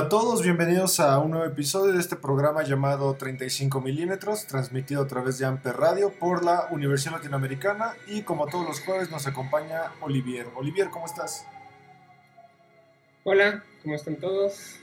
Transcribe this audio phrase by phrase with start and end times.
[0.00, 5.02] Hola a todos, bienvenidos a un nuevo episodio de este programa llamado 35 milímetros, transmitido
[5.02, 9.26] a través de Amper Radio por la Universidad Latinoamericana y como todos los jueves nos
[9.26, 10.46] acompaña Olivier.
[10.56, 11.44] Olivier, ¿cómo estás?
[13.24, 14.76] Hola, ¿cómo están todos?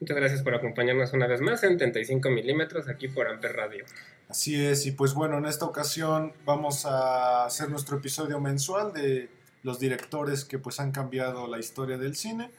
[0.00, 3.84] Muchas gracias por acompañarnos una vez más en 35 milímetros aquí por Amper Radio.
[4.26, 9.28] Así es, y pues bueno, en esta ocasión vamos a hacer nuestro episodio mensual de
[9.62, 12.50] los directores que pues han cambiado la historia del cine.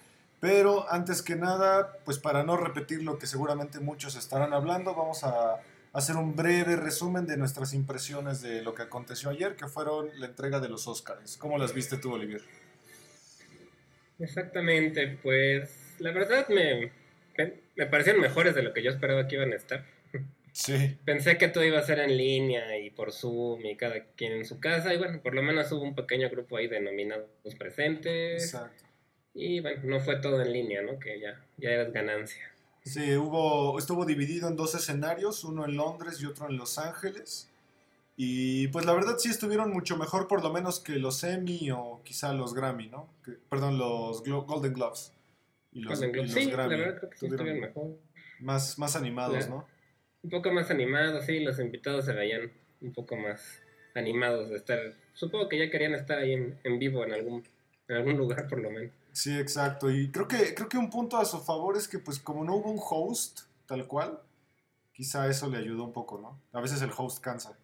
[0.42, 5.24] Pero antes que nada, pues para no repetir lo que seguramente muchos estarán hablando, vamos
[5.24, 5.62] a
[5.94, 10.26] hacer un breve resumen de nuestras impresiones de lo que aconteció ayer, que fueron la
[10.26, 11.38] entrega de los Oscars.
[11.38, 12.42] ¿Cómo las viste tú, Olivier?
[14.18, 16.92] Exactamente, pues la verdad me,
[17.76, 19.86] me parecieron mejores de lo que yo esperaba que iban a estar.
[20.54, 20.98] Sí.
[21.06, 24.46] Pensé que todo iba a ser en línea y por Zoom y cada quien en
[24.46, 24.94] su casa.
[24.94, 28.44] Y bueno, por lo menos hubo un pequeño grupo ahí denominado los presentes.
[28.44, 28.91] Exacto.
[29.34, 31.00] Y bueno, no fue todo en línea, ¿no?
[31.00, 32.42] Que ya, ya era ganancia.
[32.84, 37.48] Sí, hubo, estuvo dividido en dos escenarios, uno en Londres y otro en Los Ángeles.
[38.18, 42.02] Y pues la verdad sí estuvieron mucho mejor por lo menos que los Emmy o
[42.04, 43.08] quizá los Grammy, ¿no?
[43.24, 45.14] Que- perdón, los Glo- Golden Gloves.
[45.72, 46.28] Y los, Golden Globe.
[46.28, 47.98] y los Sí, la verdad creo que sí Estuvieron mejor.
[48.42, 49.48] más, más animados.
[49.50, 49.66] ¿no?
[50.24, 52.52] Un poco más animados, sí, los invitados se veían
[52.82, 53.62] un poco más
[53.96, 54.80] animados de estar.
[55.14, 57.44] Supongo que ya querían estar ahí en, en vivo en algún,
[57.88, 58.92] en algún lugar por lo menos.
[59.14, 59.90] Sí, exacto.
[59.92, 62.56] Y creo que, creo que un punto a su favor es que pues como no
[62.56, 64.20] hubo un host tal cual,
[64.94, 66.40] quizá eso le ayudó un poco, ¿no?
[66.58, 67.58] A veces el host cansa.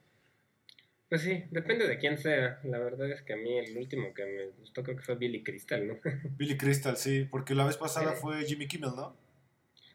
[1.09, 2.59] Pues sí, depende de quién sea.
[2.66, 5.41] La verdad es que a mí el último que me gustó creo que fue Billy
[5.41, 5.96] Crystal, ¿no?
[6.38, 8.22] Billy Crystal, sí, porque la vez pasada Sí.
[8.22, 9.16] fue Jimmy Kimmel, ¿no?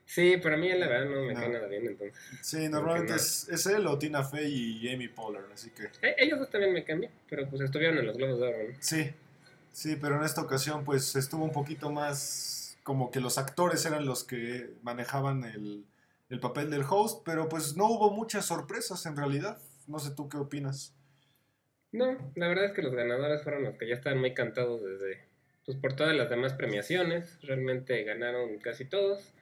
[0.05, 1.41] sí, para mí la verdad no me No.
[1.41, 2.19] cae nada bien entonces.
[2.43, 3.17] Sí, normalmente no.
[3.17, 4.53] es, es él o Tina Fey
[4.83, 8.07] y Amy Poehler, así que Eh, ellos dos también me cambian, pero pues estuvieron en
[8.07, 8.75] los Globos de Oro, ¿no?
[8.81, 9.11] sí,
[9.73, 14.07] sí, pero en esta ocasión pues estuvo un poquito más como que los actores eran
[14.07, 15.85] los que manejaban el,
[16.31, 19.59] el papel del host, pero pues no hubo muchas sorpresas en realidad.
[19.87, 20.95] No sé tú qué opinas.
[21.93, 25.27] No, la verdad es que los ganadores fueron los que ya estaban muy cantados desde,
[25.67, 27.39] pues por todas las demás premiaciones.
[27.43, 29.35] Realmente ganaron casi todos,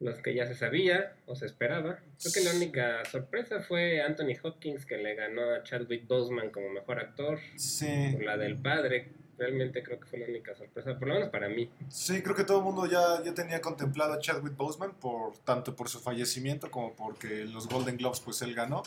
[0.00, 2.00] los que ya se sabía o se esperaba.
[2.20, 6.70] Creo que la única sorpresa fue Anthony Hopkins que le ganó a Chadwick Boseman como
[6.70, 9.12] mejor actor Sí, por la del padre.
[9.42, 11.68] Realmente creo que fue la única sorpresa, por lo menos para mí.
[11.88, 15.74] sí, creo que todo el mundo ya, ya tenía contemplado a Chadwick Boseman, por, tanto
[15.74, 18.84] por su fallecimiento como porque los Golden Globes pues él ganó.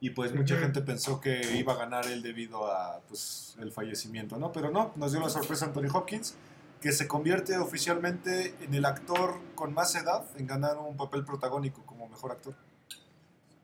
[0.00, 4.38] Y pues mucha gente pensó que iba a ganar él debido a pues, el fallecimiento,
[4.38, 4.52] ¿no?
[4.52, 6.34] Pero no, nos dio la sorpresa Anthony Hopkins,
[6.80, 11.84] que se convierte oficialmente en el actor con más edad en ganar un papel protagónico
[11.84, 12.54] como mejor actor.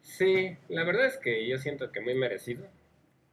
[0.02, 2.66] Sí, la verdad es que yo siento que muy merecido.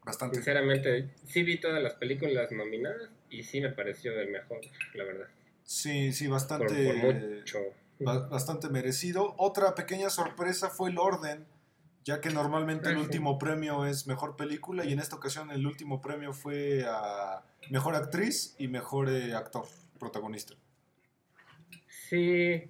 [0.06, 0.36] Bastante.
[0.36, 4.60] Sinceramente, sí vi todas las películas nominadas y sí me pareció el mejor,
[4.96, 5.28] la verdad.
[5.64, 6.86] Sí, sí, bastante.
[6.86, 7.60] por mucho.
[8.00, 9.34] ba- bastante merecido.
[9.38, 11.46] Otra pequeña sorpresa fue el orden,
[12.04, 15.66] ya que normalmente el Ah, último premio es mejor película y en esta ocasión el
[15.66, 19.66] último premio fue a mejor actriz y mejor eh, actor
[20.00, 20.54] protagonista.
[22.10, 22.64] Sí,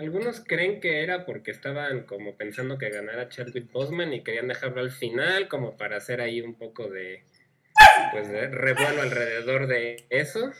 [0.00, 4.80] algunos creen que era porque estaban como pensando que ganara Chadwick Boseman y querían dejarlo
[4.80, 7.24] al final como para hacer ahí un poco de
[8.10, 10.52] pues de revuelo alrededor de eso.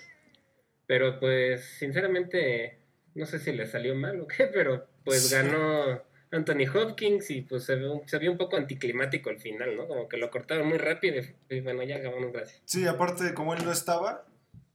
[0.87, 2.81] Pero pues sinceramente
[3.15, 7.65] no sé si le salió mal o qué, pero pues ganó Anthony Hopkins y pues
[7.65, 9.89] se vio, se vio un poco anticlimático al final, ¿no?
[9.89, 12.61] Como que lo cortaron muy rápido y, y bueno, ya acabamos, gracias.
[12.67, 14.27] Sí, aparte como él no estaba,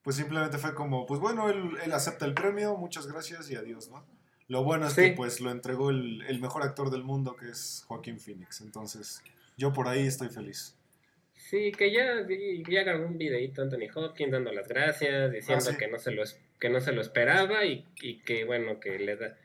[0.01, 3.89] pues simplemente fue como, pues bueno, él, él acepta el premio, muchas gracias y adiós,
[3.89, 4.14] ¿no?
[4.47, 5.01] Lo bueno es Sí.
[5.01, 9.23] que pues lo entregó el, el mejor actor del mundo que es Joaquín Phoenix, entonces
[9.57, 10.75] yo por ahí estoy feliz.
[11.33, 15.71] Sí, que ya, vi- ya grabó un videito Anthony Hopkins dando las gracias, diciendo Ah,
[15.71, 15.77] sí.
[15.77, 16.23] que no se lo
[16.59, 19.37] que no se lo esperaba y, y que bueno que le da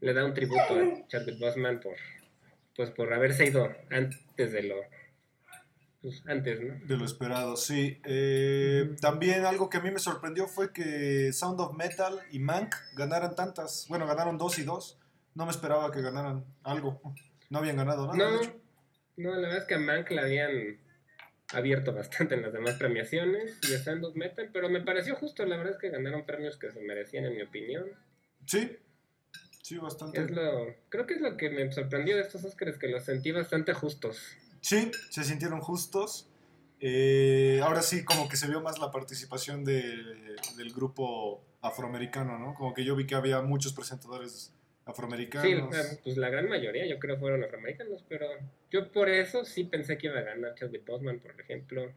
[0.00, 1.96] le da un tributo a Chadwick Boseman por
[2.76, 4.76] pues por haberse ido antes de lo
[6.04, 6.74] pues, antes, ¿no?
[6.84, 7.98] De lo esperado, sí.
[8.04, 12.74] Eh, también algo que a mí me sorprendió fue que Sound of Metal y Mank
[12.94, 13.86] ganaran tantas.
[13.88, 14.98] Bueno, ganaron dos y dos.
[15.34, 17.00] No me esperaba que ganaran algo.
[17.48, 18.32] No habían ganado nada.
[18.32, 18.40] No,
[19.16, 20.78] no la verdad es que a Mank la habían
[21.54, 25.46] abierto bastante en las demás premiaciones y a Sound of Metal, pero me pareció justo.
[25.46, 27.86] La verdad es que ganaron premios que se merecían, en mi opinión.
[28.44, 28.76] Sí,
[29.62, 30.20] sí, bastante.
[30.20, 33.32] Es lo, creo que es lo que me sorprendió de estos Oscars, que los sentí
[33.32, 34.36] bastante justos.
[34.64, 36.26] Sí, se sintieron justos.
[36.80, 39.94] Eh, ahora sí, como que se vio más la participación de,
[40.56, 42.54] del grupo afroamericano, ¿no?
[42.54, 44.54] Como que yo vi que había muchos presentadores
[44.86, 45.76] afroamericanos.
[45.76, 48.26] Sí, pues la gran mayoría yo creo fueron afroamericanos, pero
[48.70, 51.92] yo por eso sí pensé que iba a ganar Chadwick Boseman, por ejemplo.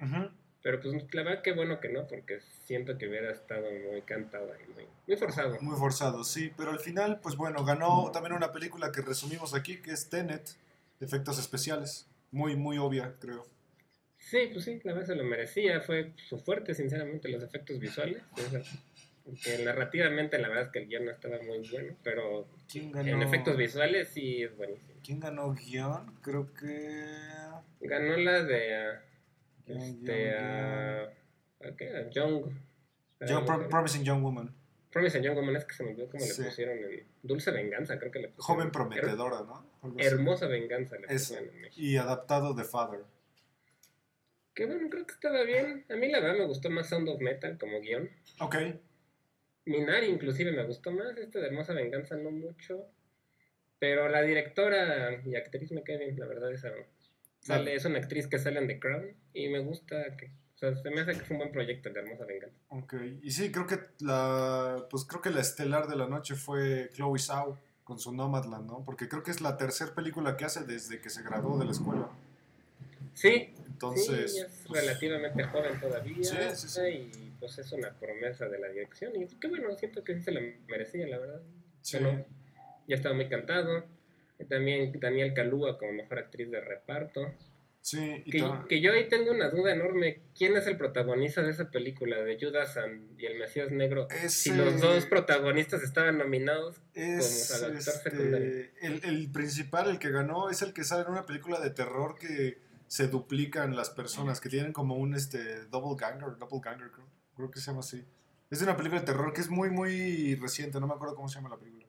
[0.61, 4.51] Pero pues la verdad que bueno que no, porque siento que hubiera estado muy cantado
[4.61, 5.57] y muy, muy, forzado.
[5.61, 9.77] Muy forzado, sí, pero al final, pues bueno, ganó también una película que resumimos aquí,
[9.77, 10.57] que es Tenet,
[10.99, 13.45] efectos especiales muy, muy obvia, creo.
[14.17, 15.81] Sí, pues sí, la verdad se lo merecía.
[15.81, 18.23] Fue su fuerte, sinceramente, los efectos visuales.
[19.23, 23.57] Porque narrativamente la verdad es que el guion no estaba muy bueno, pero en efectos
[23.57, 24.99] visuales sí es buenísimo.
[25.03, 26.15] ¿Quién ganó guion?
[26.21, 27.05] Creo que...
[27.81, 28.99] Ganó la de...
[29.65, 31.13] este, a,
[31.77, 32.07] ¿qué?
[32.11, 32.53] Young.
[33.19, 34.55] Young Promising Young Woman.
[34.91, 38.11] Promising Young Woman es que se me olvidó cómo le pusieron en Dulce Venganza, creo
[38.11, 38.57] que le pusieron.
[38.57, 39.69] Joven prometedora, ¿no?
[39.97, 41.81] Hermosa Venganza le pusieron en México.
[41.81, 43.01] Y adaptado de Father.
[44.53, 45.85] Que bueno, creo que estaba bien.
[45.89, 48.09] A mí la verdad me gustó más Sound of Metal como guion.
[48.39, 48.55] Ok.
[49.65, 52.87] Minari inclusive me gustó más, este de Hermosa Venganza no mucho.
[53.79, 56.71] Pero la directora y actriz me cae bien, la verdad esa
[57.39, 60.75] sale, es una actriz que sale en The Crown y me gusta que o sea,
[60.75, 62.57] se me hace que fue un buen proyecto de Hermosa Venganza.
[62.69, 66.89] Ok, y sí, creo que la, pues creo que la estelar de la noche fue
[66.95, 68.83] Chloe Zhao con su Nomadland, ¿no?
[68.83, 71.71] Porque creo que es la tercera película que hace desde que se graduó de la
[71.71, 72.09] escuela.
[73.13, 76.55] Sí, entonces sí, es pues, relativamente joven todavía.
[76.55, 76.81] Sí, sí.
[76.81, 79.15] Y pues es una promesa de la dirección.
[79.15, 81.41] Y qué bueno, siento que sí se la merecía, la verdad.
[81.83, 81.99] Sí.
[82.87, 83.85] ya estaba muy cantado.
[84.49, 87.31] También Daniel Kalua como mejor actriz de reparto.
[87.87, 90.19] Sí, que, que, yo ahí tengo una duda enorme.
[90.37, 92.77] ¿Quién es el protagonista de esa película de Judas
[93.17, 94.09] y el Mesías Negro?
[94.27, 98.69] si los dos protagonistas estaban nominados es, como actor este, secundario.
[98.81, 102.17] El, el, principal, el que ganó, es el que sale en una película de terror
[102.19, 102.57] que
[102.87, 107.07] se duplican las personas, que tienen como un este double ganger, double ganger creo,
[107.37, 108.03] creo que se llama así.
[108.51, 111.29] Es de una película de terror que es muy, muy reciente, no me acuerdo cómo
[111.29, 111.87] se llama la película.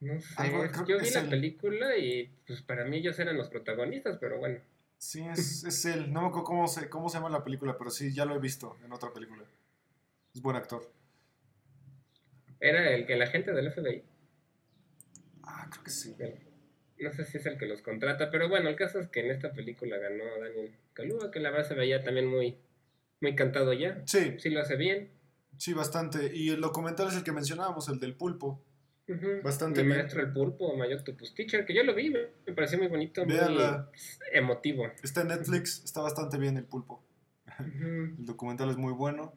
[0.00, 0.52] No sé,
[0.88, 4.58] yo vi la película y pues para mí ellos eran los protagonistas, pero bueno.
[4.98, 6.12] Sí, es, es él.
[6.12, 8.38] No me acuerdo cómo se, cómo se llama la película, pero sí, ya lo he
[8.38, 9.44] visto en otra película.
[10.34, 10.90] Es buen actor.
[12.60, 14.02] ¿Era el, el agente del FBI?
[15.42, 16.16] Ah, creo que sí.
[16.98, 19.30] No sé si es el que los contrata, pero bueno, el caso es que en
[19.30, 22.56] esta película ganó Daniel Calúa, que la verdad se veía también muy,
[23.20, 24.02] muy cantado ya.
[24.06, 24.36] Sí.
[24.38, 25.10] Sí lo hace bien.
[25.58, 26.34] Sí, bastante.
[26.34, 28.62] Y el documental es el que mencionábamos, el del pulpo.
[29.42, 32.88] Bastante el maestro del pulpo, Mayor Tupus Teacher, que yo lo vi, me pareció muy
[32.88, 33.36] bonito, muy
[34.32, 34.84] emotivo.
[35.02, 37.02] Está en Netflix, está bastante bien el pulpo.
[37.58, 39.32] El documental es muy bueno.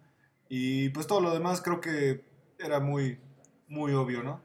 [0.49, 2.23] Y pues todo lo demás creo que
[2.57, 3.19] era muy,
[3.67, 4.41] muy obvio, ¿no?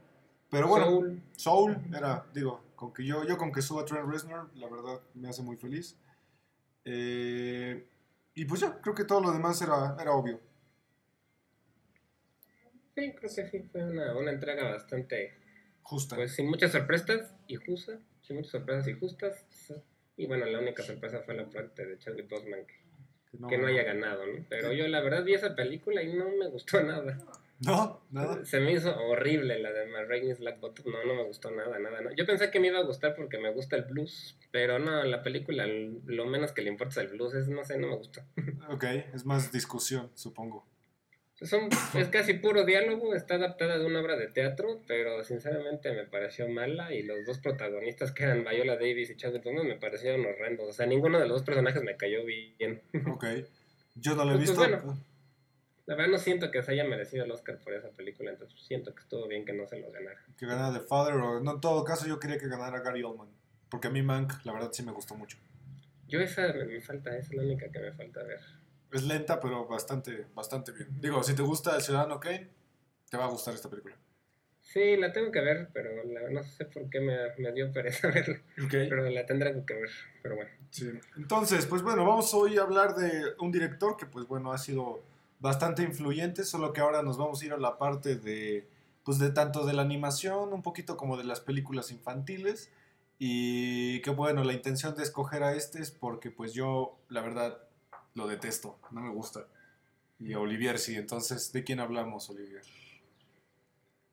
[0.50, 4.50] Pero bueno, Soul, Soul era, digo, con que yo, yo con que suba Trent Reznor,
[4.54, 5.96] la verdad me hace muy feliz.
[6.84, 7.88] Eh,
[8.34, 10.38] y pues ya, creo que todo lo demás era, era obvio.
[12.94, 15.34] Sí, creo que sí, fue una, una entrega bastante
[15.82, 16.16] justa.
[16.16, 19.46] Pues sin muchas sorpresas y justa, sin muchas sorpresas y justas.
[20.16, 22.64] Y bueno, la única sorpresa fue la parte de Chadwick Boseman
[23.48, 24.44] que, no, haya ganado, ¿no?
[24.48, 27.18] Pero yo la verdad vi esa película y no me gustó nada.
[27.60, 28.44] No, nada.
[28.44, 30.92] Se me hizo horrible la de Marraine's Black Bottom.
[30.92, 32.14] No, no me gustó nada, nada, nada.
[32.16, 35.22] Yo pensé que me iba a gustar porque me gusta el blues, pero no, la
[35.22, 38.20] película lo menos que le importa es el blues, es, no sé, no me gustó.
[38.70, 38.84] Ok,
[39.14, 40.66] es más discusión, supongo.
[41.40, 46.06] Son, es casi puro diálogo, está adaptada de una obra de teatro, pero sinceramente me
[46.06, 50.24] pareció mala y los dos protagonistas que eran Viola Davis y Chadwick Boseman me parecieron
[50.24, 50.68] horrendos.
[50.68, 52.82] O sea, ninguno de los dos personajes me cayó bien.
[53.10, 53.24] Ok.
[53.96, 54.96] Yo no lo he pues, pues, visto.
[55.86, 58.94] la verdad no siento que se haya merecido el Oscar por esa película, entonces siento
[58.94, 60.20] que estuvo bien que no se lo ganara.
[60.36, 63.28] Que ganara The Father, o no, en todo caso yo quería que ganara Gary Oldman,
[63.68, 65.38] porque a mí Mank la verdad sí me gustó mucho.
[66.08, 68.40] Yo esa me falta, esa es la única que me falta ver
[68.96, 70.88] es lenta, pero bastante, bastante bien.
[71.00, 72.48] Digo, si te gusta El Ciudadano Kane,
[73.10, 73.96] te va a gustar esta película.
[74.60, 75.90] Sí, la tengo que ver, pero
[76.30, 78.40] no sé por qué me, me dio pereza verla.
[78.70, 79.90] Pero la tendré que ver,
[80.22, 80.50] pero bueno.
[80.70, 80.90] Sí.
[81.16, 85.02] Entonces, pues bueno, vamos hoy a hablar de un director que, pues bueno, ha sido
[85.38, 88.66] bastante influyente, solo que ahora nos vamos a ir a la parte de,
[89.04, 92.70] pues de tanto de la animación, un poquito como de las películas infantiles.
[93.18, 97.58] Y qué bueno, la intención de escoger a este es porque pues yo, la verdad,
[98.14, 99.46] lo detesto, no me gusta.
[100.18, 102.62] Y a Olivier sí, entonces, ¿de quién hablamos, Olivier?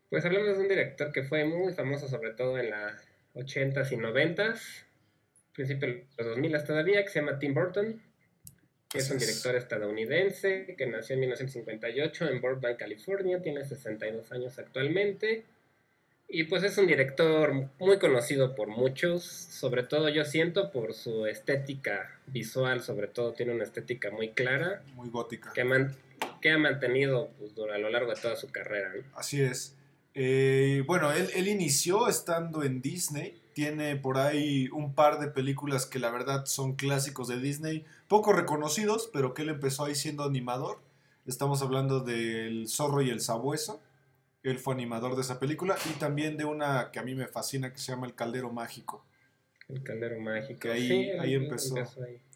[0.09, 3.95] Pues hablamos de un director que fue muy famoso sobre todo en las 80s y
[3.95, 4.83] 90s,
[5.53, 8.01] principio de los 2000 todavía, que se llama Tim Burton,
[8.89, 14.59] que es un director estadounidense que nació en 1958 en Burbank, California, tiene 62 años
[14.59, 15.45] actualmente.
[16.33, 21.25] Y pues es un director muy conocido por muchos, sobre todo yo siento por su
[21.25, 24.81] estética visual, sobre todo tiene una estética muy clara.
[24.95, 25.51] Muy gótica.
[25.51, 25.65] Que,
[26.39, 28.93] que ha mantenido pues, a lo largo de toda su carrera.
[29.13, 29.75] Así es.
[30.13, 33.37] Eh, bueno, él, él, inició estando en Disney.
[33.53, 38.31] Tiene por ahí un par de películas que la verdad son clásicos de Disney, poco
[38.31, 40.79] reconocidos, pero que él empezó ahí siendo animador.
[41.25, 43.81] Estamos hablando del Zorro y el Sabueso.
[44.43, 47.71] Él fue animador de esa película y también de una que a mí me fascina
[47.71, 49.05] que se llama El Caldero Mágico.
[49.69, 50.59] El Caldero Mágico.
[50.59, 51.75] Que ahí, ahí empezó.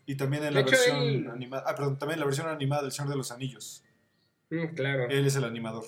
[0.06, 1.64] Y también en la versión animada.
[1.66, 3.84] Ah, perdón, también en la versión animada del Señor de los Anillos.
[4.52, 5.10] Mm, claro.
[5.10, 5.86] Él es el animador.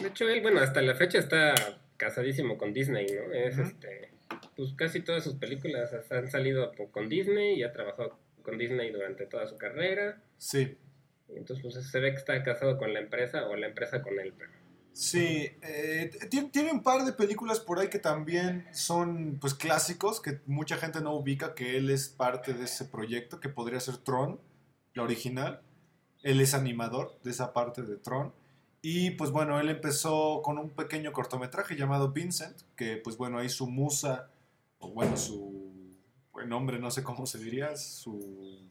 [0.00, 1.54] De hecho, él, bueno, hasta la fecha está
[1.96, 3.32] casadísimo con Disney, ¿no?
[3.32, 4.10] Es este.
[4.56, 9.26] Pues casi todas sus películas han salido con Disney y ha trabajado con Disney durante
[9.26, 10.20] toda su carrera.
[10.38, 10.76] Sí.
[11.28, 14.32] entonces, pues se ve que está casado con la empresa o la empresa con él,
[14.36, 14.52] pero.
[14.96, 20.40] Sí, eh, tiene, un par de películas por ahí que también son pues clásicos, que
[20.46, 24.40] mucha gente no ubica que él es parte de ese proyecto, que podría ser Tron,
[24.94, 25.60] la original.
[26.22, 28.32] Él es animador de esa parte de Tron.
[28.80, 33.50] Y pues bueno, él empezó con un pequeño cortometraje llamado Vincent, que pues bueno, ahí
[33.50, 34.30] su musa,
[34.78, 35.94] o bueno, su
[36.46, 38.70] nombre no sé cómo se diría, su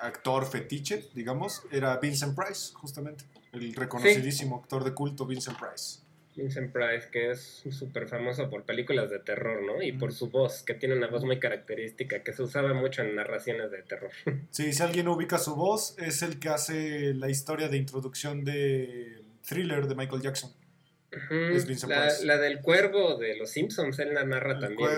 [0.00, 3.24] actor fetiche, digamos, era Vincent Price, justamente.
[3.52, 6.00] El reconocidísimo actor de culto Vincent Price.
[6.36, 9.82] Vincent Price, que es súper famoso por películas de terror, ¿no?
[9.82, 13.16] Y por su voz, que tiene una voz muy característica, que se usaba mucho en
[13.16, 14.10] narraciones de terror.
[14.50, 19.22] Sí, si alguien ubica su voz, es el que hace la historia de introducción de
[19.46, 20.52] Thriller de Michael Jackson.
[21.10, 22.24] Es Vincent la, Price.
[22.24, 24.88] la, del cuervo de los Simpsons, él la narra también.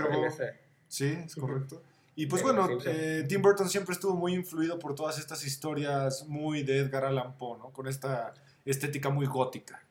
[0.88, 1.82] Sí, es correcto.
[2.14, 6.62] Y pues bueno, eh, Tim Burton siempre estuvo muy influido por todas estas historias muy
[6.62, 7.71] de Edgar Allan Poe, ¿no?
[7.73, 9.83] Con esta estética muy gótica.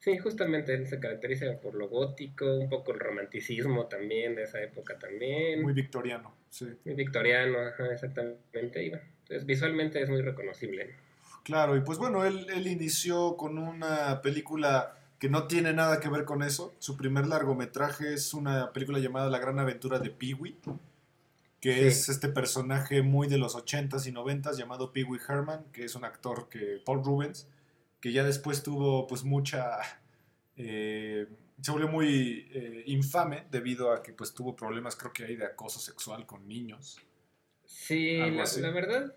[0.00, 4.60] Sí, justamente él se caracteriza por lo gótico, un poco el romanticismo también de esa
[4.60, 5.62] época también.
[5.62, 6.66] Muy victoriano, sí.
[6.84, 8.84] Muy victoriano, ajá, exactamente.
[8.84, 10.94] Entonces visualmente es muy reconocible.
[11.44, 16.10] Claro, y pues bueno, él, él inició con una película que no tiene nada que
[16.10, 16.74] ver con eso.
[16.80, 20.58] Su primer largometraje es una película llamada La Gran Aventura de Pee-wee
[21.64, 25.86] que es este personaje muy de los 80s y 90s llamado Pee Wee Herman, que
[25.86, 27.48] es un actor que Paul Rubens,
[28.02, 29.78] que ya después tuvo pues mucha...
[30.58, 31.26] Eh,
[31.62, 35.46] se volvió muy eh, infame debido a que pues tuvo problemas creo que hay de
[35.46, 37.00] acoso sexual con niños.
[37.64, 39.16] Sí, la, la, verdad,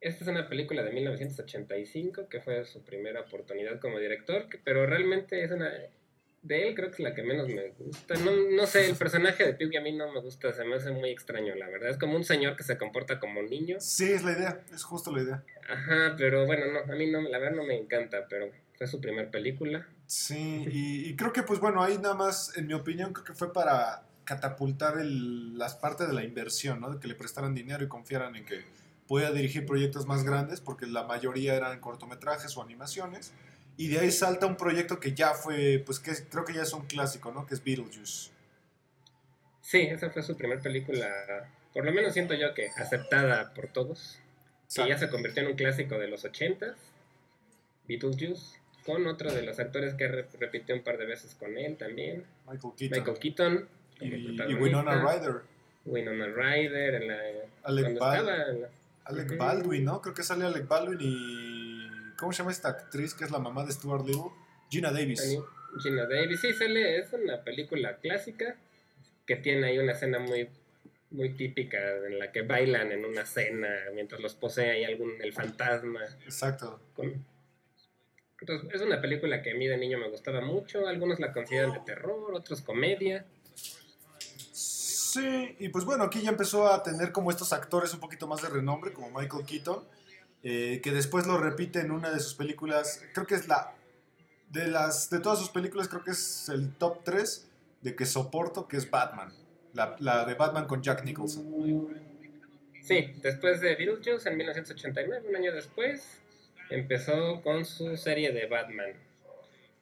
[0.00, 5.44] esta es una película de 1985 que fue su primera oportunidad como director, pero realmente
[5.44, 5.70] es una
[6.44, 8.14] de él creo que es la que menos me gusta.
[8.16, 10.90] No, no sé, el personaje de Piggy a mí no me gusta, se me hace
[10.90, 11.88] muy extraño, la verdad.
[11.88, 13.78] Es como un señor que se comporta como niño.
[13.80, 15.44] Sí, es la idea, es justo la idea.
[15.68, 19.00] Ajá, pero bueno, no, a mí no, la verdad no me encanta, pero fue su
[19.00, 19.88] primer película.
[20.06, 23.50] Sí, y, creo que pues bueno, ahí nada más, en mi opinión, creo que fue
[23.50, 26.90] para catapultar el, las partes de la inversión, ¿no?
[26.90, 28.64] De que le prestaran dinero y confiaran en que
[29.08, 33.32] podía dirigir proyectos más grandes, porque la mayoría eran cortometrajes o animaciones
[33.76, 36.72] y de ahí salta un proyecto que ya fue, pues que creo que ya es
[36.72, 37.46] un clásico, ¿no?
[37.46, 38.30] Que es Beetlejuice.
[39.60, 41.08] Sí, esa fue su primera película,
[41.72, 44.18] por lo menos siento yo que aceptada por todos.
[44.74, 46.74] Que ya se convirtió en un clásico de los 80
[47.86, 52.24] Beetlejuice, con otro de los actores que repitió un par de veces con él también.
[52.46, 52.98] Michael Keaton.
[52.98, 53.68] Michael Keaton.
[54.00, 55.42] Y, Winona Ryder.
[55.84, 56.94] Winona Ryder.
[56.94, 57.20] En la,
[57.62, 58.00] Alec,
[59.04, 60.00] Alec Baldwin, ¿no?
[60.00, 61.53] Creo que sale Alec Baldwin y
[62.18, 64.30] ¿Cómo se llama esta actriz que es la mamá de Stuart Little?
[64.70, 65.38] Gina Davis.
[65.82, 68.56] Gina Davis, sí, sale, es una película clásica
[69.26, 70.48] que tiene ahí una escena muy,
[71.10, 75.32] muy típica en la que bailan en una cena mientras los posee ahí algún, el
[75.32, 76.00] fantasma.
[76.24, 76.80] Exacto.
[78.40, 81.72] entonces, es una película que a mí de niño me gustaba mucho, algunos la consideran
[81.72, 83.24] de terror, otros comedia.
[84.52, 88.42] Sí, y pues bueno, aquí ya empezó a tener como estos actores un poquito más
[88.42, 89.84] de renombre, como Michael Keaton
[90.44, 93.74] eh, que después lo repite en una de sus películas, creo que es la,
[94.50, 98.68] de las, de todas sus películas, creo que es el top 3 de que soporto,
[98.68, 99.32] que es Batman,
[99.72, 101.88] la, la de Batman con Jack Nicholson.
[102.82, 106.20] Sí, después de Beetlejuice en 1989, un año después,
[106.68, 108.92] empezó con su serie de Batman.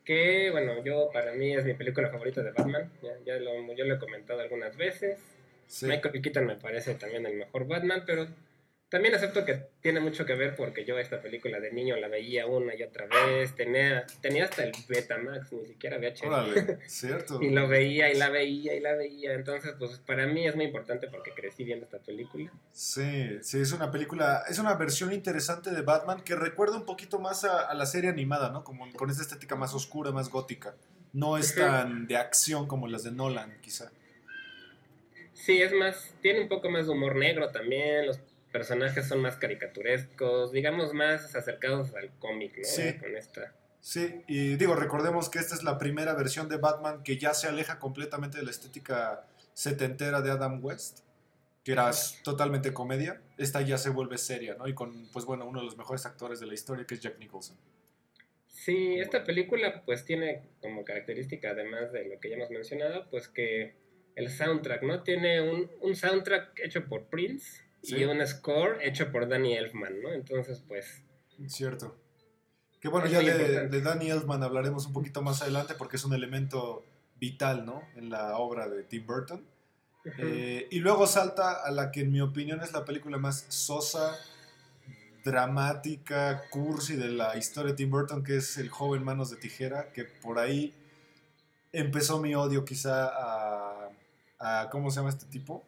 [0.04, 2.88] Que, bueno, yo, para mí es mi película favorita de Batman.
[3.02, 5.19] Ya, ya lo, yo lo he comentado algunas veces.
[5.66, 5.87] Sí.
[5.87, 8.28] Michael Keaton me parece también el mejor Batman, pero
[8.93, 12.45] también acepto que tiene mucho que ver porque yo esta película de niño la veía
[12.45, 13.57] una y otra vez.
[13.57, 16.23] Tenía, tenía hasta el Betamax, ni siquiera VHS.
[16.25, 17.41] Órale, cierto.
[17.41, 19.33] Y lo veía y la veía y la veía.
[19.33, 22.53] Entonces, pues para mí es muy importante porque crecí viendo esta película.
[22.71, 27.19] Sí, sí, es una película, es una versión interesante de Batman que recuerda un poquito
[27.19, 28.63] más a, a la serie animada, ¿no?
[28.63, 30.75] Como con esta estética más oscura, más gótica.
[31.15, 33.91] No es tan de acción como las de Nolan, quizá.
[35.33, 38.07] Sí, es más, tiene un poco más de humor negro también.
[38.07, 38.21] Los
[38.53, 42.65] personajes son más caricaturescos, digamos más acercados al cómic, ¿no?
[42.65, 42.99] Sí.
[42.99, 43.55] Con esta.
[43.81, 47.49] Sí, y digo, recordemos que esta es la primera versión de Batman que ya se
[47.49, 51.01] aleja completamente de la estética setentera de Adam West,
[51.65, 51.91] que era
[52.23, 53.21] totalmente comedia.
[53.39, 54.69] Esta ya se vuelve seria, ¿no?
[54.69, 57.19] Y con, pues bueno, uno de los mejores actores de la historia, que es Jack
[57.19, 57.57] Nicholson.
[58.47, 63.27] Sí, esta película pues tiene como característica, además de lo que ya hemos mencionado, pues
[63.27, 63.75] que
[64.15, 65.03] el soundtrack, ¿no?
[65.03, 67.97] Tiene un, un soundtrack hecho por Prince Sí.
[67.97, 70.12] y un score hecho por Danny Elfman, ¿no?
[70.12, 71.03] Entonces, pues,
[71.49, 71.97] Cierto.
[72.81, 76.12] Que bueno, ya de, de Danny Elfman hablaremos un poquito más adelante porque es un
[76.15, 76.85] elemento
[77.17, 77.83] vital, ¿no?
[77.97, 79.45] En la obra de Tim Burton.
[80.19, 84.17] Eh, y luego salta a la que en mi opinión es la película más sosa,
[85.25, 89.93] dramática, cursi de la historia de Tim Burton, que es El joven manos de tijera,
[89.93, 90.75] que por ahí
[91.73, 93.89] empezó mi odio quizá a,
[94.41, 95.65] a- ¿cómo se llama este tipo?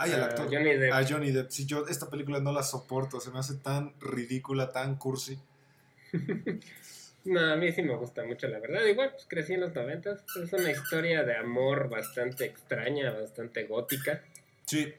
[0.00, 0.46] Ay, al Ah, actor.
[0.50, 0.92] Johnny Depp.
[0.92, 1.50] A Johnny Depp.
[1.50, 5.38] Si yo esta película no la soporto, se me hace tan ridícula, tan cursi.
[7.24, 8.82] No, a mí sí me gusta mucho, la verdad.
[8.86, 10.20] Igual, pues crecí en los noventas.
[10.42, 14.22] Es una historia de amor bastante extraña, bastante gótica.
[14.64, 14.94] Sí,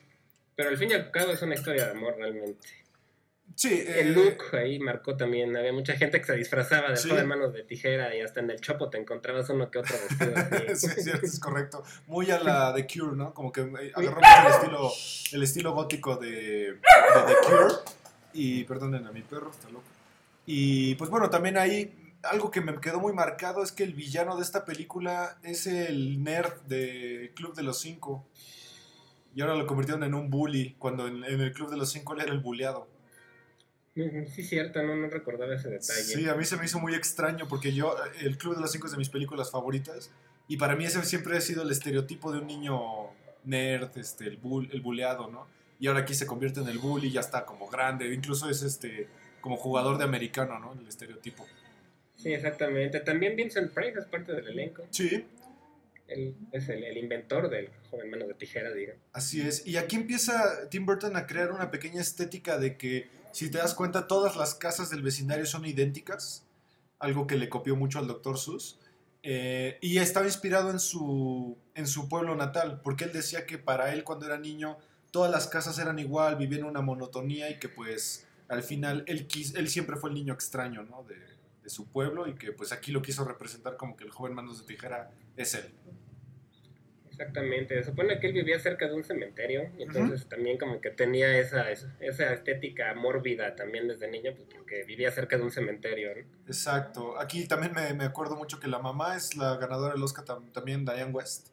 [0.55, 2.67] Pero al fin y al cabo es una historia de amor realmente.
[3.55, 3.83] Sí.
[3.87, 5.55] El eh, look ahí marcó también.
[5.55, 7.09] Había mucha gente que se disfrazaba de Sí.
[7.09, 10.33] joven manos de tijera y hasta en el chopo te encontrabas uno que otro vestido
[10.71, 10.87] así.
[11.01, 11.83] sí, es correcto.
[12.07, 13.33] Muy a la The Cure, ¿no?
[13.33, 14.91] Como que eh, agarró mucho el estilo,
[15.33, 16.73] el estilo gótico de, de
[17.27, 17.73] The Cure.
[18.33, 19.85] Y perdonen a mi perro, está loco.
[20.45, 24.35] Y pues bueno, también ahí algo que me quedó muy marcado es que el villano
[24.35, 28.25] de esta película es el nerd de Club de los Cinco.
[29.35, 32.13] Y ahora lo convirtieron en un bully, cuando en, en el Club de los Cinco
[32.13, 32.87] él era el bulleado.
[34.33, 36.03] Sí, cierto, no, no recordaba ese detalle.
[36.03, 38.87] Sí, a mí se me hizo muy extraño porque yo, el Club de los Cinco
[38.87, 40.11] es de mis películas favoritas
[40.47, 42.79] y para mí ese siempre ha sido el estereotipo de un niño
[43.43, 45.47] nerd, este, el, bull, el buleado, ¿no?
[45.79, 49.07] Y ahora aquí se convierte en el bully, ya está como grande, incluso es este
[49.41, 50.73] como jugador de americano, ¿no?
[50.79, 51.45] El estereotipo.
[52.17, 52.99] Sí, exactamente.
[52.99, 54.85] También Vincent Price es parte del elenco.
[54.89, 55.25] Sí,
[56.07, 58.93] Él es el, el inventor del joven manos de tijera, digo.
[59.13, 59.65] así es.
[59.65, 63.73] Y aquí empieza Tim Burton a crear una pequeña estética de que, si te das
[63.73, 66.45] cuenta, todas las casas del vecindario son idénticas,
[66.99, 68.37] algo que le copió mucho al Dr.
[68.37, 68.79] Seuss.
[69.23, 73.91] Eh, y estaba inspirado en su, en su pueblo natal, porque él decía que para
[73.93, 74.77] él cuando era niño
[75.11, 79.57] todas las casas eran igual, vivían una monotonía y que pues al final él, quis-
[79.57, 81.03] él siempre fue el niño extraño ¿no?
[81.03, 81.15] de,
[81.63, 84.59] de su pueblo y que pues aquí lo quiso representar como que el joven manos
[84.59, 85.73] de tijera es él.
[87.19, 87.75] Exactamente.
[87.83, 89.69] Se supone que él vivía cerca de un cementerio.
[89.77, 94.83] Y entonces también como que tenía esa, esa, estética mórbida también desde niño, pues porque
[94.85, 96.15] vivía cerca de un cementerio.
[96.15, 96.21] ¿no?
[96.47, 97.19] Exacto.
[97.19, 100.51] Aquí también me, me acuerdo mucho que la mamá es la ganadora del Oscar tam-
[100.53, 101.49] también, Diane West,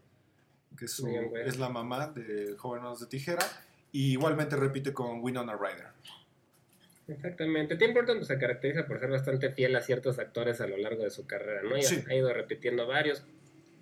[0.78, 1.48] que es, su- Diane West.
[1.48, 3.44] es la mamá de Joven Manos de Tijera.
[3.90, 5.86] Y igualmente repite con Winona Ryder.
[7.08, 7.76] Exactamente.
[7.76, 11.04] Tim Burton pues, se caracteriza por ser bastante fiel a ciertos actores a lo largo
[11.04, 11.76] de su carrera, ¿no?
[11.76, 12.02] Y Sí.
[12.08, 13.24] ha ido repitiendo varios.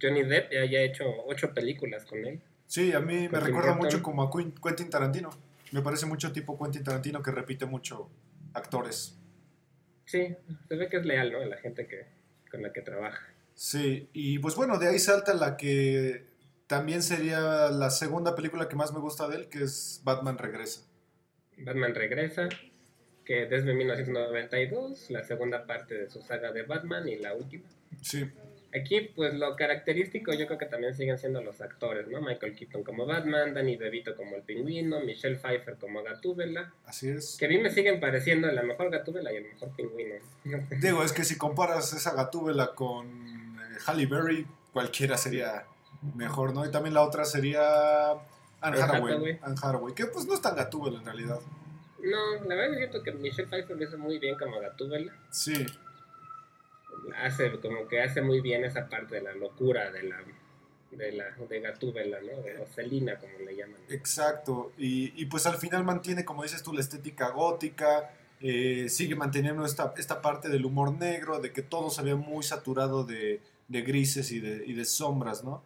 [0.00, 2.40] Johnny Depp ya haya hecho ocho películas con él.
[2.66, 3.78] Sí, a mí me recuerda Burton.
[3.78, 5.30] mucho como a Quentin Tarantino.
[5.72, 8.10] Me parece mucho tipo Quentin Tarantino que repite mucho
[8.52, 9.18] actores.
[10.04, 10.36] Sí,
[10.68, 11.40] se ve que es leal, ¿no?
[11.40, 12.06] A la gente que,
[12.50, 13.26] con la que trabaja.
[13.54, 16.24] Sí, y pues bueno, de ahí salta la que
[16.66, 20.82] también sería la segunda película que más me gusta de él, que es Batman Regresa.
[21.58, 22.48] Batman regresa,
[23.24, 27.68] que desde 1992, la segunda parte de su saga de Batman y la última.
[28.02, 28.28] Sí,
[28.74, 32.20] Aquí, pues lo característico yo creo que también siguen siendo los actores, ¿no?
[32.20, 37.36] Michael Keaton como Batman, Danny DeVito como el pingüino, Michelle Pfeiffer como Gatúbela, así es.
[37.38, 40.16] que a mí me siguen pareciendo la mejor Gatúbela y el mejor pingüino.
[40.80, 45.66] Digo, es que si comparas esa Gatúbela con eh, Halle Berry, cualquiera sería
[46.16, 46.66] mejor, ¿no?
[46.66, 48.10] Y también la otra sería
[48.60, 49.38] Anne Hathaway.
[49.40, 51.38] Anne Hathaway, que pues no es tan Gatúbela en realidad.
[52.02, 55.12] No, la verdad es cierto que Michelle Pfeiffer lo hizo muy bien como Gatúbela.
[55.30, 55.64] Sí,
[57.22, 60.16] Hace, como que hace muy bien esa parte de la locura de la
[60.90, 62.42] de la de Gatúbela, ¿no?
[62.42, 62.54] De
[63.18, 63.80] como le llaman.
[63.88, 64.72] exacto.
[64.78, 69.64] Y, y, pues al final mantiene, como dices tú, la estética gótica, eh, sigue manteniendo
[69.64, 73.82] esta, esta parte del humor negro, de que todo se ve muy saturado de, de
[73.82, 75.62] grises y de, y de sombras, ¿no?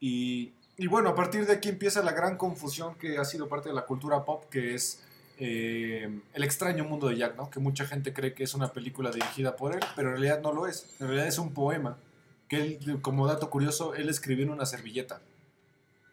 [0.00, 3.68] Y, y bueno, a partir de aquí empieza la gran confusión que ha sido parte
[3.68, 5.02] de la cultura pop, que es
[5.40, 7.50] eh, El extraño mundo de Jack, ¿no?
[7.50, 10.52] Que mucha gente cree que es una película dirigida por él, pero en realidad no
[10.52, 10.94] lo es.
[11.00, 11.98] En realidad es un poema
[12.48, 15.20] que él, como dato curioso, él escribió en una servilleta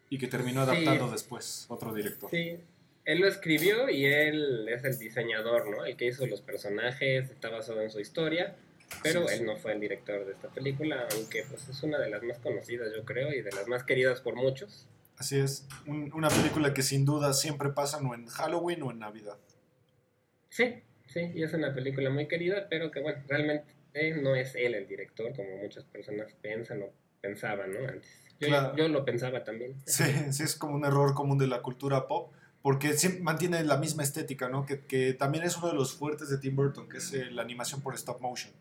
[0.09, 2.29] y que terminó adaptando después otro director.
[2.29, 2.57] Sí,
[3.03, 5.85] él lo escribió y él es el diseñador, ¿no?
[5.85, 8.55] El que hizo los personajes, está basado en su historia,
[9.03, 12.23] pero él no fue el director de esta película, aunque pues es una de las
[12.23, 14.85] más conocidas, yo creo, y de las más queridas por muchos.
[15.17, 19.37] Así es, una película que sin duda siempre pasa o en Halloween o en Navidad.
[20.49, 23.65] Sí, sí, y es una película muy querida, pero que bueno, realmente
[24.21, 27.87] no es él el director, como muchas personas piensan o pensaban, ¿no?
[27.87, 28.07] Antes.
[28.39, 29.75] Yo, yo lo pensaba también.
[29.85, 34.03] Sí, sí, es como un error común de la cultura pop, porque mantiene la misma
[34.03, 34.67] estética, ¿no?
[34.67, 37.41] Que, que, también es uno de los fuertes de Tim Burton, que es eh, la
[37.41, 38.53] animación por stop motion.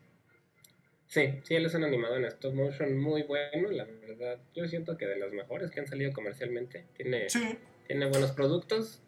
[1.07, 4.39] Sí, sí, él es un animador en stop motion muy bueno, la verdad.
[4.53, 6.85] Yo siento que de los mejores que han salido comercialmente.
[6.95, 7.27] Tiene,
[7.87, 9.01] tiene buenos productos,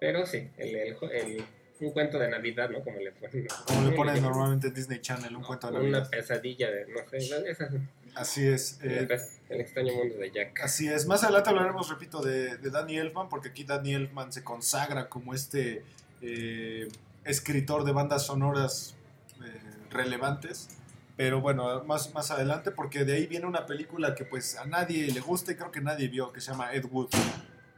[0.00, 1.44] pero sí, el, el,
[1.80, 2.82] un cuento de Navidad, ¿no?
[2.82, 3.46] Como le ponen.
[3.66, 6.00] Como le ponen normalmente en Disney Channel, un cuento de Navidad.
[6.00, 7.78] Una pesadilla de, no sé,
[8.14, 8.80] Así es.
[8.82, 9.06] Eh,
[9.48, 10.60] el, extraño mundo de Jack.
[10.62, 11.06] Así es.
[11.06, 15.34] Más adelante hablaremos, repito, de, de Danny Elfman, porque aquí Danny Elfman se consagra como
[15.34, 15.84] este
[16.20, 16.88] eh,
[17.24, 18.96] escritor de bandas sonoras
[19.44, 20.77] eh, relevantes.
[21.18, 25.08] Pero bueno, más, más adelante, porque de ahí viene una película que pues a nadie
[25.08, 27.08] le gusta y creo que nadie vio, que se llama Ed Wood.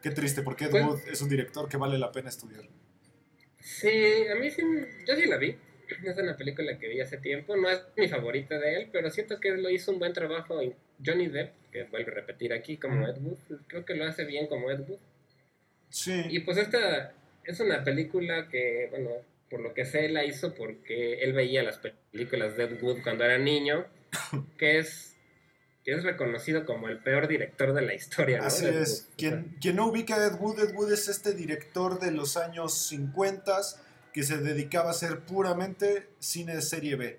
[0.02, 2.64] Qué triste, porque Ed Wood es un director que vale la pena estudiar.
[3.58, 4.62] Sí, a mí sí,
[5.08, 5.56] yo sí la vi.
[6.04, 9.40] Es una película que vi hace tiempo, no es mi favorita de él, pero siento
[9.40, 13.08] que lo hizo un buen trabajo en Johnny Depp, que vuelve a repetir aquí como
[13.08, 13.38] Ed Wood.
[13.68, 15.00] Creo que lo hace bien como Ed Wood.
[15.88, 16.24] Sí.
[16.28, 19.12] Y pues esta es una película que, bueno,
[19.50, 21.78] por lo que sé, la hizo porque él veía las
[22.12, 23.84] películas de Ed Wood cuando era niño,
[24.58, 25.16] que es,
[25.84, 28.38] que es reconocido como el peor director de la historia.
[28.38, 28.46] ¿no?
[28.46, 29.08] Así es.
[29.16, 32.72] Quien, quien, no ubica a Ed Wood, Ed Wood es este director de los años
[32.88, 33.58] 50
[34.12, 37.18] que se dedicaba a hacer puramente cine de serie B.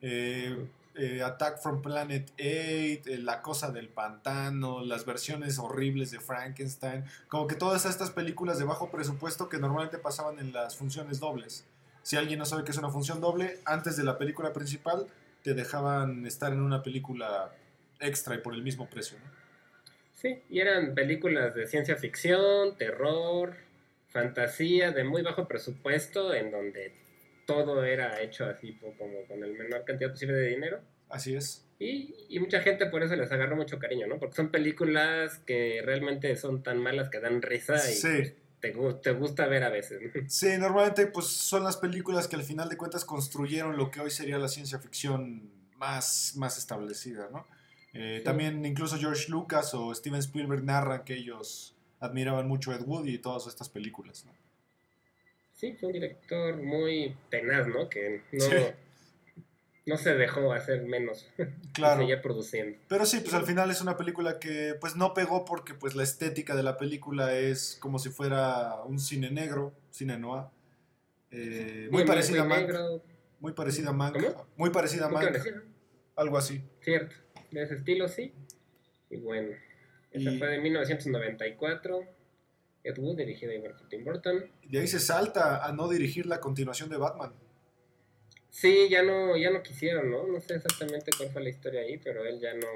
[0.00, 0.56] Eh,
[0.98, 7.04] eh, Attack from Planet 8, eh, La Cosa del Pantano, las versiones horribles de Frankenstein,
[7.28, 11.64] como que todas estas películas de bajo presupuesto que normalmente pasaban en las funciones dobles.
[12.02, 15.06] Si alguien no sabe qué es una función doble, antes de la película principal
[15.42, 17.52] te dejaban estar en una película
[18.00, 19.18] extra y por el mismo precio.
[20.14, 23.54] Sí, y eran películas de ciencia ficción, terror,
[24.08, 26.94] fantasía, de muy bajo presupuesto, en donde
[27.46, 30.80] todo era hecho así como con el menor cantidad posible de dinero.
[31.08, 31.64] Así es.
[31.78, 34.18] Y, y, mucha gente por eso les agarra mucho cariño, ¿no?
[34.18, 39.12] Porque son películas que realmente son tan malas que dan risa y pues, te, te,
[39.12, 40.00] gusta ver a veces.
[40.28, 44.10] Sí, normalmente pues son las películas que al final de cuentas construyeron lo que hoy
[44.10, 47.46] sería la ciencia ficción más, más establecida, ¿no?
[47.92, 52.82] Eh, también incluso George Lucas o Steven Spielberg narran que ellos admiraban mucho a Ed
[52.82, 54.32] Wood y todas estas películas, ¿no?
[55.56, 57.88] Sí, fue un director muy tenaz, ¿no?
[57.88, 58.20] Que
[59.86, 61.28] no, se dejó hacer menos.
[61.72, 62.00] Claro.
[62.00, 62.78] Seguía produciendo.
[62.88, 66.02] Pero sí, pues al final es una película que pues no pegó porque pues la
[66.02, 70.44] estética de la película es como si fuera un cine negro, cine noir.
[71.30, 72.70] Eh, muy, parecida a Mank.
[73.40, 74.16] Muy parecida a Mank.
[74.56, 76.22] Muy parecida a.
[76.22, 76.62] Algo así.
[76.80, 77.14] Cierto.
[77.50, 78.32] De ese estilo, sí.
[79.10, 79.54] Y bueno.
[80.12, 82.00] Esa fue de 1994.
[82.86, 84.50] Ed Wood, dirigida por Tim Burton.
[84.64, 87.32] De ahí se salta a no dirigir la continuación de Batman.
[88.50, 90.26] Sí, ya no, ya no quisieron, ¿no?
[90.26, 92.66] No sé exactamente cuál fue la historia ahí, pero él ya no,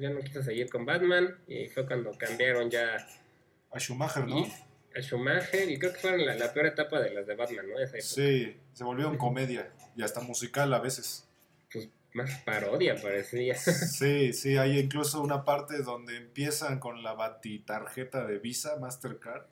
[0.00, 3.04] ya no quiso seguir con Batman y fue cuando cambiaron ya...
[3.72, 4.46] A Schumacher, ¿no?
[4.94, 8.00] a Schumacher y creo que fueron la, peor etapa de las de Batman, ¿no?
[8.00, 11.26] sí, se volvió comedia y hasta musical a veces.
[11.72, 13.54] Pues más parodia parecía.
[13.54, 17.16] Sí, sí, hay incluso una parte donde empiezan con la
[17.64, 19.44] tarjeta de Visa, Mastercard,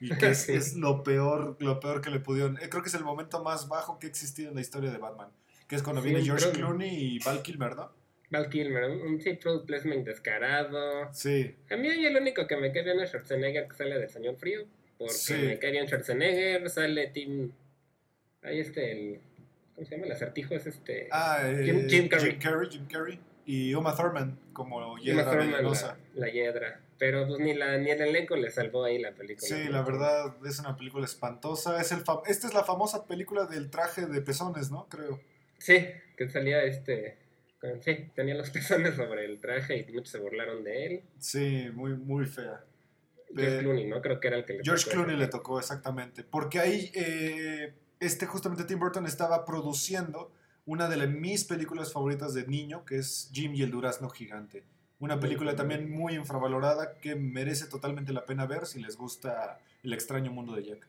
[0.00, 2.58] y que es, lo peor, lo peor que le pudieron.
[2.58, 4.98] Eh, creo que es el momento más bajo que ha existido en la historia de
[4.98, 5.30] Batman,
[5.68, 7.92] que es cuando viene George Clooney y Val Kilmer, ¿no?
[8.30, 11.12] Val Kilmer, un sí, product placement descarado.
[11.12, 11.54] Sí.
[11.70, 14.64] A mí el único que me cae bien es Schwarzenegger que sale del Señor Frío,
[14.98, 17.52] porque me cae bien Schwarzenegger, sale Tim...
[18.44, 19.20] Ahí este, el
[19.74, 20.06] ¿Cómo se llama?
[20.06, 21.08] El acertijo es este.
[21.10, 22.68] Ah, eh, Jim, Carrey.
[22.70, 23.18] Jim, Carrey.
[23.44, 25.98] Y Uma Thurman como Hiedra venenosa.
[26.14, 26.80] La, la, Hiedra.
[26.98, 29.48] Pero pues ni, la, ni el elenco le salvó ahí la película.
[29.48, 31.80] Sí, la verdad es una película espantosa.
[31.80, 34.88] Es el Esta es la famosa película del traje de pezones, ¿no?
[34.88, 35.20] Creo.
[35.58, 37.18] Sí, que salía este.
[37.80, 41.02] Sí, tenía los pezones sobre el traje y muchos se burlaron de él.
[41.18, 42.64] Sí, muy, muy fea.
[43.34, 44.02] George Clooney, ¿no?
[44.02, 46.22] Creo que era el que le George Clooney le tocó, exactamente.
[46.22, 47.72] Porque ahí eh,
[48.06, 50.30] este justamente Tim Burton estaba produciendo
[50.66, 54.64] una de mis películas favoritas de niño, que es Jim y el Durazno Gigante.
[55.00, 59.92] Una película también muy infravalorada que merece totalmente la pena ver si les gusta El
[59.92, 60.86] extraño mundo de Jack.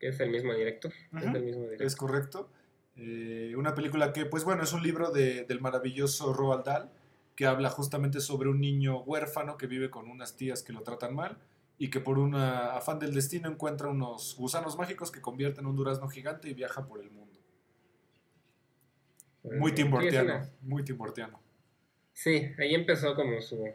[0.00, 0.90] Es el mismo director.
[1.14, 1.86] Es el mismo director.
[1.86, 2.48] Es correcto.
[2.96, 6.90] Eh, una película que, pues bueno, es un libro de- del maravilloso Roald Dahl,
[7.36, 11.14] que habla justamente sobre un niño huérfano que vive con unas tías que lo tratan
[11.14, 11.36] mal
[11.82, 15.76] y que por un afán del destino encuentra unos gusanos mágicos que convierten en un
[15.76, 17.40] durazno gigante y viaja por el mundo.
[19.44, 21.40] Muy Sí, es timbortiano, muy timbortiano.
[22.12, 23.66] Sí, ahí empezó como su,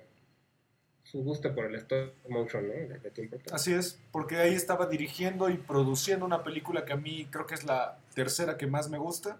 [1.04, 2.74] su gusto por el stop motion, ¿no?
[2.74, 3.42] De, de.
[3.52, 7.56] Así es, porque ahí estaba dirigiendo y produciendo una película que a mí creo que
[7.56, 9.40] es la tercera que más me gusta,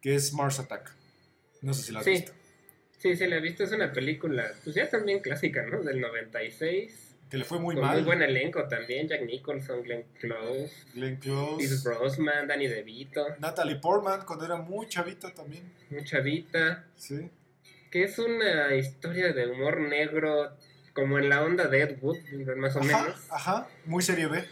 [0.00, 0.92] que es Mars Attack.
[1.60, 2.10] No sé si la has Sí.
[2.10, 2.32] visto.
[2.98, 3.62] Sí, sí, la he visto.
[3.62, 5.82] Es una película, pues ya también clásica, ¿no?
[5.84, 7.11] Del 96.
[7.32, 7.94] Que le fue muy con mal.
[7.96, 9.08] muy buen elenco también.
[9.08, 11.82] Jack Nicholson, Glenn Close, Glenn Close.
[11.82, 15.72] Brosnan, Danny DeVito, Natalie Portman, cuando era muy chavita también.
[15.88, 16.84] muy chavita.
[16.94, 17.30] Sí.
[17.90, 20.54] Que es una historia de humor negro,
[20.92, 22.18] como en la onda de Ed Wood,
[22.58, 23.20] más o Ajá, menos.
[23.30, 24.44] ajá, muy serie B.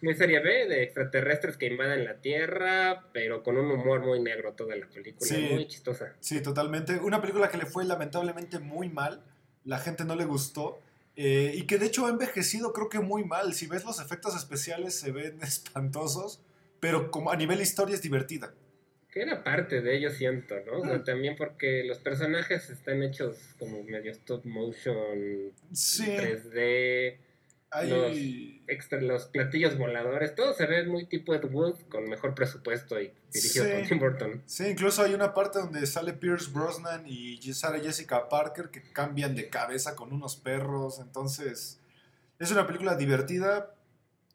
[0.00, 4.54] Muy serie B, de extraterrestres que invaden la Tierra, pero con un humor muy negro
[4.54, 5.28] toda la película.
[5.28, 5.48] Sí.
[5.52, 6.14] Muy chistosa.
[6.20, 6.94] Sí, totalmente.
[7.00, 9.22] Una película que le fue lamentablemente muy mal.
[9.64, 10.80] La gente no le gustó.
[11.16, 13.54] Eh, y que de hecho ha envejecido creo que muy mal.
[13.54, 16.40] Si ves los efectos especiales se ven espantosos.
[16.80, 18.52] Pero como a nivel historia es divertida.
[19.10, 20.80] Que era parte de ello, siento, ¿no?
[20.80, 21.04] O sea, Mm.
[21.04, 26.04] también porque los personajes están hechos como medio stop motion, Sí.
[26.04, 27.16] 3D,
[27.74, 28.62] Hay...
[28.66, 33.12] extra, los platillos voladores, todo se ve muy tipo Ed Wood con mejor presupuesto y
[33.32, 33.70] dirigido Sí.
[33.72, 34.42] por Tim Burton.
[34.46, 39.34] Sí, incluso hay una parte donde sale Pierce Brosnan y Sarah Jessica Parker que cambian
[39.34, 40.98] de cabeza con unos perros.
[41.00, 41.80] Entonces,
[42.38, 43.74] es una película divertida,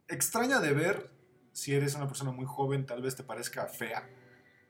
[0.07, 1.09] extraña de ver.
[1.51, 4.07] Si eres una persona muy joven, tal vez te parezca fea.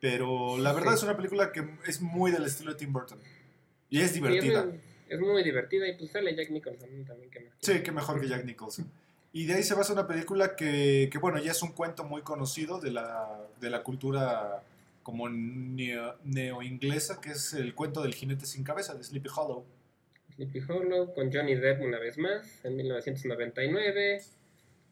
[0.00, 0.96] Pero la verdad Sí.
[0.98, 3.18] es una película que es muy del estilo de Tim Burton.
[3.90, 4.66] Y es divertida.
[5.10, 7.30] Es muy divertida y pues sale Jack Nicholson también.
[7.30, 7.46] Que me...
[7.60, 8.90] Sí, qué mejor que Jack Nicholson.
[9.32, 12.22] Y de ahí se basa una película que, que, bueno, ya es un cuento muy
[12.22, 14.62] conocido de la, de la cultura
[15.02, 19.64] como neo- neo-inglesa, que es el cuento del jinete sin cabeza, de Sleepy Hollow.
[20.34, 24.22] Sleepy Hollow, con Johnny Depp una vez más, en 1999,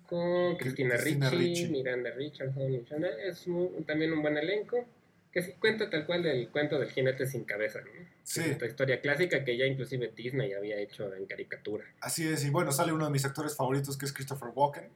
[0.09, 1.69] con Christina Ricci, Ricci.
[1.69, 2.75] Miranda Richardson,
[3.27, 3.45] es
[3.87, 4.85] también un buen elenco,
[5.39, 7.91] que sí cuenta tal cual del cuento del jinete sin cabeza, ¿no?
[8.25, 8.41] Sí.
[8.41, 11.85] Es esta historia clásica que ya inclusive Disney había hecho en caricatura.
[12.01, 14.89] Así es, y bueno, sale uno de mis actores favoritos, que es Christopher Walken,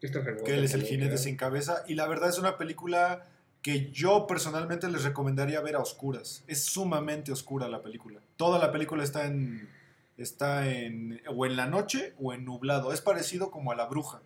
[0.00, 3.26] Christopher que Walken él es el jinete sin cabeza, y la verdad es una película
[3.60, 6.42] que yo personalmente les recomendaría ver a oscuras.
[6.48, 8.20] Es sumamente oscura la película.
[8.36, 9.68] Toda la película está en
[10.16, 12.92] está en o en la noche o en nublado.
[12.92, 14.20] Es parecido como a La Bruja.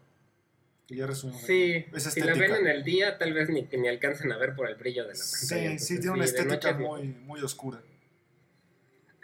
[0.87, 1.43] Que ya resumimos.
[1.43, 4.55] Sí, Es si la ven en el día tal vez ni, ni alcancen a ver
[4.55, 5.61] por el brillo de la Sí, pantalla.
[5.79, 7.83] sí, entonces, tiene una estética muy, muy oscura.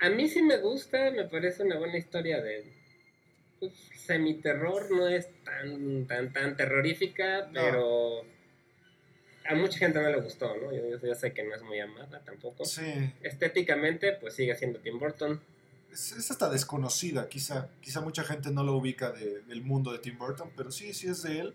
[0.01, 2.64] A mí sí me gusta, me parece una buena historia de
[3.61, 7.53] pues, semiterror, no es tan tan tan terrorífica, No.
[7.53, 8.25] pero
[9.44, 10.72] a mucha gente no le gustó, ¿no?
[10.75, 12.64] Yo, yo sé que no es muy amada tampoco.
[12.64, 15.40] Sí, Estéticamente, pues sigue siendo Tim Burton.
[15.93, 17.69] Es, es hasta desconocida, quizá.
[17.81, 21.09] Quizá mucha gente no lo ubica de- del mundo de Tim Burton, pero sí, sí
[21.09, 21.55] es de él.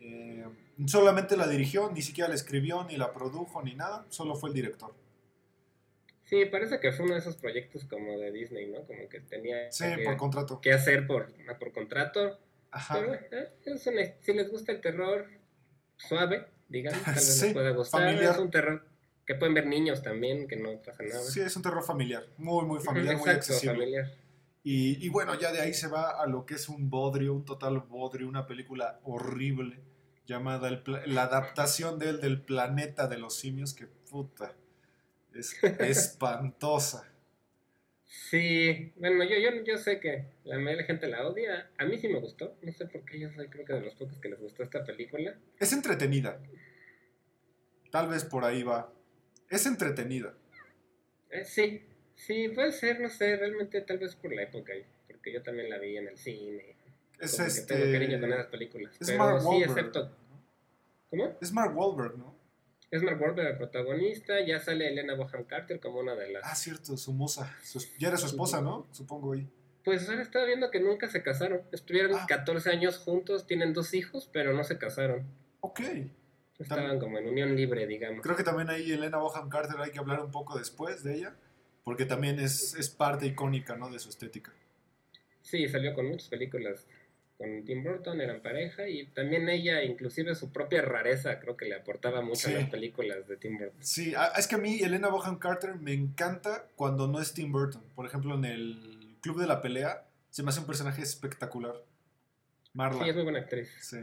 [0.00, 0.44] Eh,
[0.86, 4.04] solamente la dirigió, ni siquiera la escribió, ni la produjo, ni nada.
[4.08, 4.92] Solo fue el director.
[6.24, 8.80] Sí, parece que fue uno de esos proyectos como de Disney, ¿no?
[8.86, 10.60] Como que tenía Sí, que, por contrato.
[10.60, 12.38] que hacer por, por contrato.
[12.70, 12.94] Ajá.
[12.98, 13.82] Pero, eh, es
[14.22, 15.28] si les gusta el terror
[15.98, 18.00] suave, digamos, tal vez Sí, les pueda gustar.
[18.00, 18.32] familiar.
[18.34, 18.86] Es un terror
[19.32, 21.22] que pueden ver niños también, que no pasa nada.
[21.22, 22.24] Sí, es un terror familiar.
[22.36, 23.74] Muy, muy familiar, muy accesible.
[23.74, 24.12] familiar.
[24.64, 27.44] Y, y bueno, ya de ahí se va a lo que es un bodrio, un
[27.44, 29.80] total bodrio, una película horrible
[30.26, 34.54] llamada el La adaptación de él del planeta de los simios, que puta,
[35.34, 37.08] es espantosa.
[38.04, 41.70] Sí, bueno, yo, yo, yo sé que la mayoría de gente la odia.
[41.78, 42.56] A mí sí me gustó.
[42.62, 44.84] No sé por qué yo soy creo que de los pocos que les gustó esta
[44.84, 45.34] película.
[45.58, 46.38] Es entretenida.
[47.90, 48.92] Tal vez por ahí va.
[49.52, 50.34] Es entretenida.
[51.30, 51.82] Eh, sí,
[52.14, 54.72] sí, puede ser, no sé, realmente tal vez por la época.
[55.06, 56.76] Porque yo también la vi en el cine.
[57.20, 57.74] Es como que este.
[57.74, 58.94] tengo cariño con esas películas.
[58.98, 60.16] Es Pero Mark sí, excepto.
[61.10, 61.36] ¿Cómo?
[61.40, 62.34] Es Mark Wahlberg, ¿no?
[62.90, 66.42] Es Mark Wahlberg el protagonista, ya sale Elena Bonham Carter como una de las...
[66.44, 67.54] Ah, cierto, su musa.
[67.62, 68.86] Su ya era su esposa, ¿no?
[68.90, 69.46] Supongo ahí.
[69.84, 71.62] Pues ahora estaba viendo que nunca se casaron.
[71.72, 72.26] Estuvieron Ah.
[72.28, 75.26] 14 años juntos, tienen dos hijos, pero no se casaron.
[75.60, 75.80] Ok.
[76.62, 78.22] Estaban como en unión libre, digamos.
[78.22, 81.34] Creo que también ahí Elena Boham Carter hay que hablar un poco después de ella,
[81.84, 83.90] porque también es, es parte icónica, ¿no?
[83.90, 84.52] De su estética.
[85.42, 86.86] Sí, salió con muchas películas
[87.38, 91.74] con Tim Burton, eran pareja y también ella, inclusive su propia rareza, creo que le
[91.74, 92.54] aportaba mucho Sí.
[92.54, 93.82] a las películas de Tim Burton.
[93.82, 97.82] Sí, es que a mí Elena Bohan Carter me encanta cuando no es Tim Burton.
[97.96, 101.74] Por ejemplo, en el Club de la Pelea se me hace un personaje espectacular.
[102.74, 103.02] Marla.
[103.02, 103.68] Sí, es muy buena actriz.
[103.80, 103.98] Sí.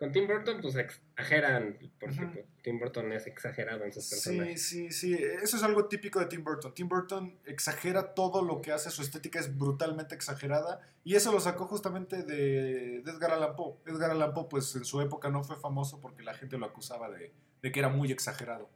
[0.00, 2.32] Con Tim Burton, pues exageran, porque Ujú.
[2.32, 4.66] pues, Tim Burton es exagerado en sus Sí, personajes.
[4.66, 5.12] sí, sí.
[5.14, 6.72] Eso es algo típico de Tim Burton.
[6.72, 10.80] Tim Burton exagera todo lo que hace, su estética es brutalmente exagerada.
[11.04, 13.74] Y eso lo sacó justamente de, de Edgar Allan Poe.
[13.84, 17.10] Edgar Allan Poe, pues en su época no fue famoso porque la gente lo acusaba
[17.10, 18.70] de, de que era muy exagerado.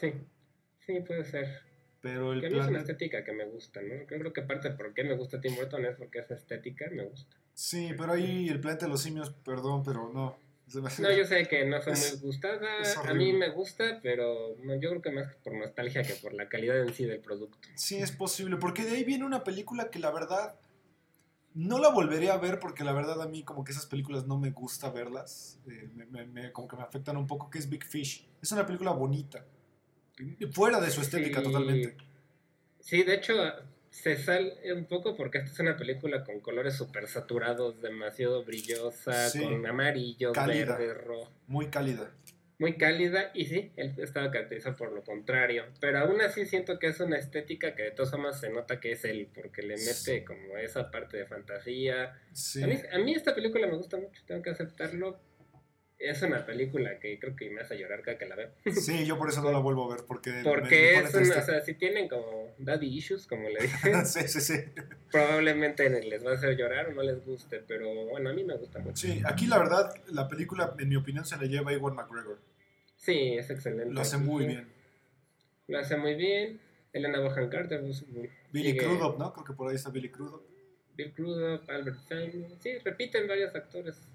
[0.00, 0.14] Sí,
[0.78, 1.48] sí, puede ser.
[2.00, 3.94] Pero el Que a mí es una estética que me gusta, ¿no?
[3.94, 6.86] Yo creo que parte de por qué me gusta Tim Burton es porque esa estética
[6.90, 7.36] me gusta.
[7.60, 10.34] Sí, pero ahí el planeta de los simios, perdón, pero no.
[10.72, 12.58] No, yo sé que no Es- muy gustada,
[13.06, 16.48] a mí me gusta, pero no, yo creo que más por nostalgia que por la
[16.48, 17.58] calidad en sí del producto.
[17.74, 20.54] Sí, es posible, porque de ahí viene una película que la verdad
[21.52, 24.38] no la volvería a ver porque la verdad a mí como que esas películas no
[24.38, 27.68] me gusta verlas, eh, me- me- me- como que me afectan un poco, que es
[27.68, 28.26] Big Fish.
[28.40, 29.44] Es una película bonita,
[30.52, 31.44] fuera de su estética Sí.
[31.46, 31.94] totalmente.
[32.78, 33.34] Sí, de hecho,
[33.90, 39.28] se sale un poco porque esta es una película con colores súper saturados, demasiado brillosa,
[39.28, 39.42] Sí.
[39.42, 40.76] con amarillo, Cálida.
[40.78, 41.30] verde, rojo.
[41.48, 42.10] Muy cálida.
[42.58, 45.64] Muy cálida, y sí, él estaba caracterizado por lo contrario.
[45.80, 48.92] Pero aún así siento que es una estética que de todas formas se nota que
[48.92, 52.20] es él, porque le mete como esa parte de fantasía.
[52.32, 52.62] Sí.
[52.62, 55.18] A, mí, a mí esta película me gusta mucho, tengo que aceptarlo.
[56.00, 58.50] Es una película que creo que me hace llorar cada que la veo.
[58.72, 60.40] Sí, yo por eso no la vuelvo a ver, porque...
[60.42, 64.26] Porque me es una, o sea, si tienen como daddy issues, como le dicen, sí,
[64.26, 64.54] sí, sí.
[65.12, 68.56] probablemente les va a hacer llorar o no les guste, pero bueno, a mí me
[68.56, 68.96] gusta mucho.
[68.96, 72.38] Sí, aquí la verdad, la película, en mi opinión, se la lleva Ewan McGregor.
[72.96, 73.92] Sí, es excelente.
[73.92, 74.48] Lo hace muy sí.
[74.48, 74.68] bien.
[75.68, 76.60] Lo hace muy bien.
[76.94, 78.04] Elena Bohan Carter, pues,
[78.52, 79.32] Billy Crudup, ¿no?
[79.32, 80.42] Creo que por ahí está Billy Crudup.
[80.96, 84.08] Bill Crudup, Albert Finney, sí, repiten varios actores.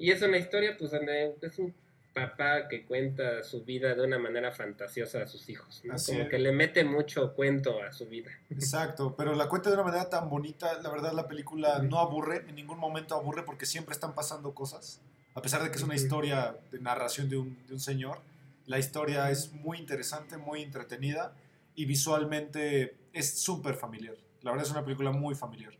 [0.00, 1.74] Y es una historia, pues, donde es un
[2.14, 5.94] papá que cuenta su vida de una manera fantasiosa a sus hijos, ¿no?
[5.94, 6.30] Así Como es.
[6.30, 8.30] que le mete mucho cuento a su vida.
[8.48, 12.44] Exacto, pero la cuenta de una manera tan bonita, la verdad la película no aburre,
[12.48, 15.02] en ningún momento aburre porque siempre están pasando cosas,
[15.34, 18.22] a pesar de que es una historia de narración de un, de un señor,
[18.66, 21.34] la historia es muy interesante, muy entretenida
[21.76, 25.74] y visualmente es súper familiar, la verdad es una película muy familiar.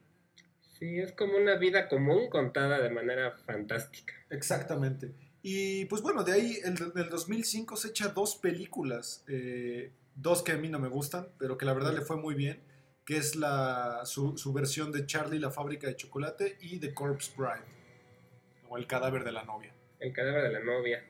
[0.81, 4.15] Sí, es como una vida común contada de manera fantástica.
[4.31, 5.13] Exactamente.
[5.43, 10.53] Y pues bueno, de ahí el, del 2005 se echa dos películas, eh, dos que
[10.53, 12.63] a mí no me gustan, pero que la verdad le fue muy bien,
[13.05, 17.33] que es la, su, su versión de Charlie la fábrica de chocolate y The Corpse
[17.37, 17.67] Bride,
[18.71, 19.75] o El cadáver de la novia.
[19.99, 21.05] El cadáver de la novia.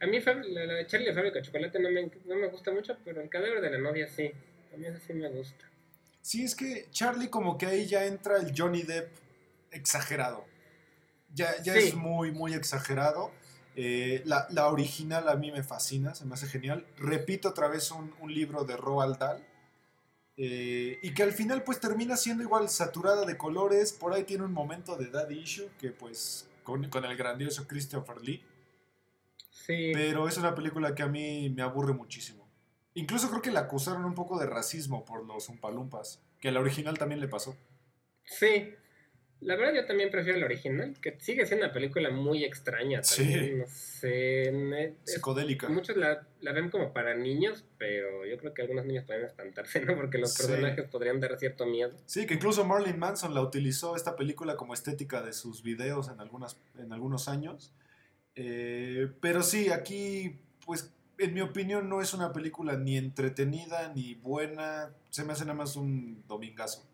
[0.00, 2.70] A mí la, la de Charlie la fábrica de chocolate no me, no me gusta
[2.70, 4.30] mucho, pero el cadáver de la novia sí.
[4.72, 5.68] A mí eso sí me gusta.
[6.28, 9.16] Sí, es que Charlie como que ahí ya entra el Johnny Depp
[9.70, 10.44] exagerado.
[11.32, 11.78] Ya, ya Sí.
[11.88, 13.30] es muy, muy exagerado.
[13.76, 16.84] Eh, la, la original a mí me fascina, se me hace genial.
[16.98, 19.42] Repito otra vez un, un libro de Roald Dahl.
[20.40, 23.92] eh, y que al final pues termina siendo igual saturada de colores.
[23.94, 28.20] Por ahí tiene un momento de daddy issue que pues con, con el grandioso Christopher
[28.20, 28.44] Lee.
[29.50, 29.90] Sí.
[29.94, 32.37] Pero es una película que a mí me aburre muchísimo.
[32.98, 36.60] Incluso creo que la acusaron un poco de racismo por los Umpalumpas, que a la
[36.60, 37.56] original también le pasó.
[38.24, 38.74] Sí.
[39.40, 43.22] La verdad yo también prefiero la original, que sigue siendo una película muy extraña Sí.
[43.22, 43.58] también.
[43.60, 44.94] No sé.
[45.04, 45.68] Psicodélica.
[45.68, 49.80] muchos la, la ven como para niños, pero yo creo que algunos niños pueden espantarse,
[49.84, 49.94] ¿no?
[49.94, 50.42] Porque los Sí.
[50.44, 51.96] personajes podrían dar cierto miedo.
[52.04, 56.18] Sí, que incluso Marilyn Manson la utilizó esta película como estética de sus videos en,
[56.18, 57.72] algunas, en algunos años.
[58.34, 64.14] Eh, pero sí, aquí, pues, en mi opinión, no es una película ni entretenida ni
[64.14, 64.90] buena.
[65.10, 66.86] Se me hace nada más un domingazo.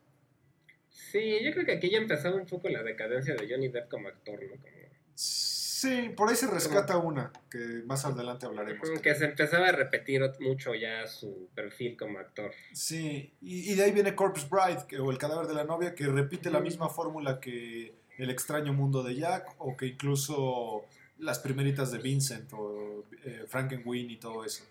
[0.88, 4.08] Sí, yo creo que aquí ya empezaba un poco la decadencia de Johnny Depp como
[4.08, 4.50] actor, ¿no?
[4.60, 4.74] Como,
[5.16, 8.88] Sí, por ahí se rescata una, que más adelante hablaremos.
[9.02, 12.52] que se empezaba a repetir mucho ya su perfil como actor.
[12.72, 15.94] Sí, y, y de ahí viene Corpse Bride, que- o El cadáver de la novia,
[15.94, 20.84] que repite la misma fórmula que El extraño mundo de Jack, o que incluso
[21.24, 24.64] las primeritas de Vincent, o eh, Frankenweenie y todo eso.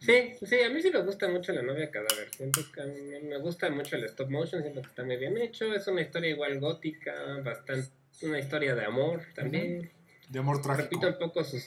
[0.00, 2.28] Sí, sí, a mí sí me gusta mucho la novia cadáver.
[2.32, 5.74] Siento que me gusta mucho el stop motion, siento que está muy bien hecho.
[5.74, 7.12] Es una historia igual gótica,
[7.44, 7.90] bastante,
[8.22, 9.90] una historia de amor también.
[10.28, 10.84] De amor trágico.
[10.84, 11.64] Repito un poco sus,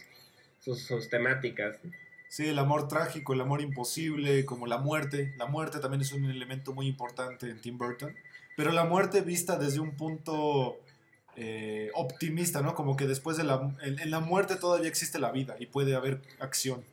[0.59, 1.77] sus, sus temáticas.
[2.29, 5.33] Sí, el amor trágico, el amor imposible, como la muerte.
[5.37, 8.15] La muerte también es un elemento muy importante en Tim Burton.
[8.55, 10.79] Pero la muerte vista desde un punto
[11.35, 12.75] eh, optimista, ¿no?
[12.75, 13.71] Como que después de la...
[13.83, 16.83] En, en la muerte todavía existe la vida y puede haber acción.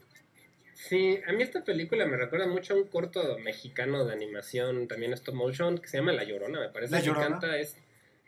[0.75, 5.13] Sí, a mí esta película me recuerda mucho a un corto mexicano de animación, también
[5.15, 6.93] stop motion, que se llama La Llorona, me parece.
[6.93, 7.29] La que Llorona.
[7.29, 7.77] canta es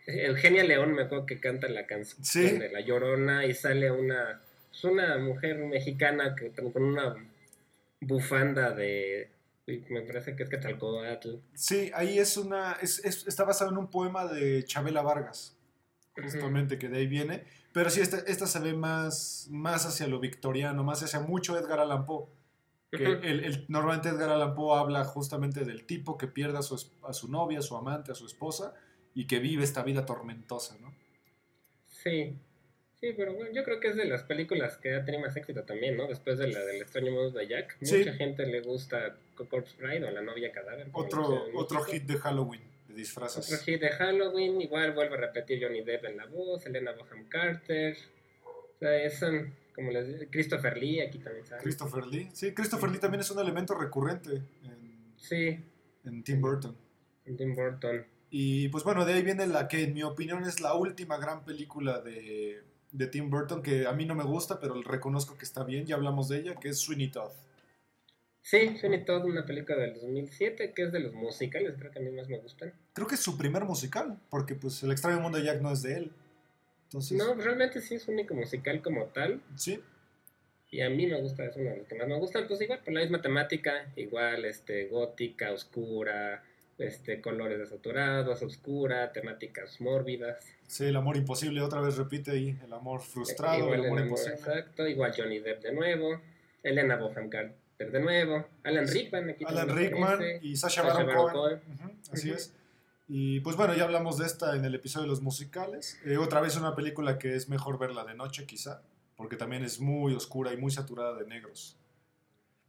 [0.05, 2.57] Eugenia León me acuerdo que canta la canción Sí.
[2.57, 4.41] de La Llorona y sale una,
[4.71, 7.15] es una mujer mexicana que con una
[8.01, 9.29] bufanda de,
[9.89, 11.35] me parece que es Quetzalcóatl.
[11.53, 12.73] Sí, ahí es una.
[12.81, 15.55] Es, es- está basado en un poema de Chabela Vargas,
[16.21, 17.43] justamente, que de ahí viene.
[17.73, 21.79] Pero sí, esta, esta se ve más, más hacia lo victoriano, más hacia mucho Edgar
[21.79, 22.25] Allan Poe.
[22.91, 26.75] Que el, el- normalmente Edgar Allan Poe habla justamente del tipo que pierde a su,
[27.03, 28.73] a su novia, a su amante, a su esposa
[29.15, 30.93] y que vive esta vida tormentosa, ¿no?
[31.87, 32.35] Sí,
[32.99, 35.63] sí, pero bueno, yo creo que es de las películas que ha tenido más éxito
[35.63, 36.07] también, ¿no?
[36.07, 37.77] Después de la del extraño mundo de Jack.
[37.81, 37.99] Sí.
[37.99, 39.15] Mucha gente le gusta
[39.49, 40.89] Corpse Bride o La novia cadáver.
[40.93, 42.61] Otro, otro hit de Halloween,
[42.95, 43.51] disfraces.
[43.51, 47.27] Otro hit de Halloween, igual vuelve a repetir Johnny Depp en la voz, Elena Bonham
[47.29, 47.97] Carter.
[48.45, 51.61] O sea, es um, como les digo, Christopher Lee aquí también sale.
[51.61, 52.29] Christopher Lee.
[52.33, 55.59] Sí, Christopher Lee también es un elemento recurrente en, Sí,
[56.03, 56.75] en Tim Burton.
[57.37, 58.05] Tim Burton.
[58.29, 61.45] Y pues bueno, de ahí viene la que en mi opinión es la última gran
[61.45, 65.63] película de, de Tim Burton, que a mí no me gusta, pero reconozco que está
[65.63, 67.31] bien, ya hablamos de ella, que es Sweeney Todd.
[68.43, 72.01] Sí, Sweeney Todd, una película del 2007 que es de los musicales, creo que a
[72.01, 72.73] mí más me gustan.
[72.93, 75.81] Creo que es su primer musical, porque pues El extraño mundo de Jack no es
[75.83, 76.11] de él.
[76.85, 79.41] Entonces, No, realmente sí es único musical como tal.
[79.55, 79.79] sí,
[80.71, 82.79] Y a mí me gusta, es uno de los que más me gustan, pues igual,
[82.83, 86.43] por la misma temática, igual, este, gótica, oscura,
[86.77, 90.43] este, colores desaturados, oscura, temáticas mórbidas.
[90.67, 94.05] sí, el amor imposible, otra vez repite ahí, el amor frustrado, igual el amor el
[94.05, 94.35] amor, imposible.
[94.35, 96.19] exacto, igual Johnny Depp de nuevo,
[96.63, 97.29] Elena Bonham
[97.85, 101.59] De nuevo, Alan Rickman aquí Alan Rickman y Sasha, Sacha Baron Cohen.
[102.11, 102.53] Así es.
[103.07, 105.99] Y pues bueno, ya hablamos de esta en el episodio de los musicales.
[106.05, 108.81] Eh, otra vez una película que es mejor verla de noche quizá,
[109.17, 111.75] porque también es muy oscura y muy saturada de negros.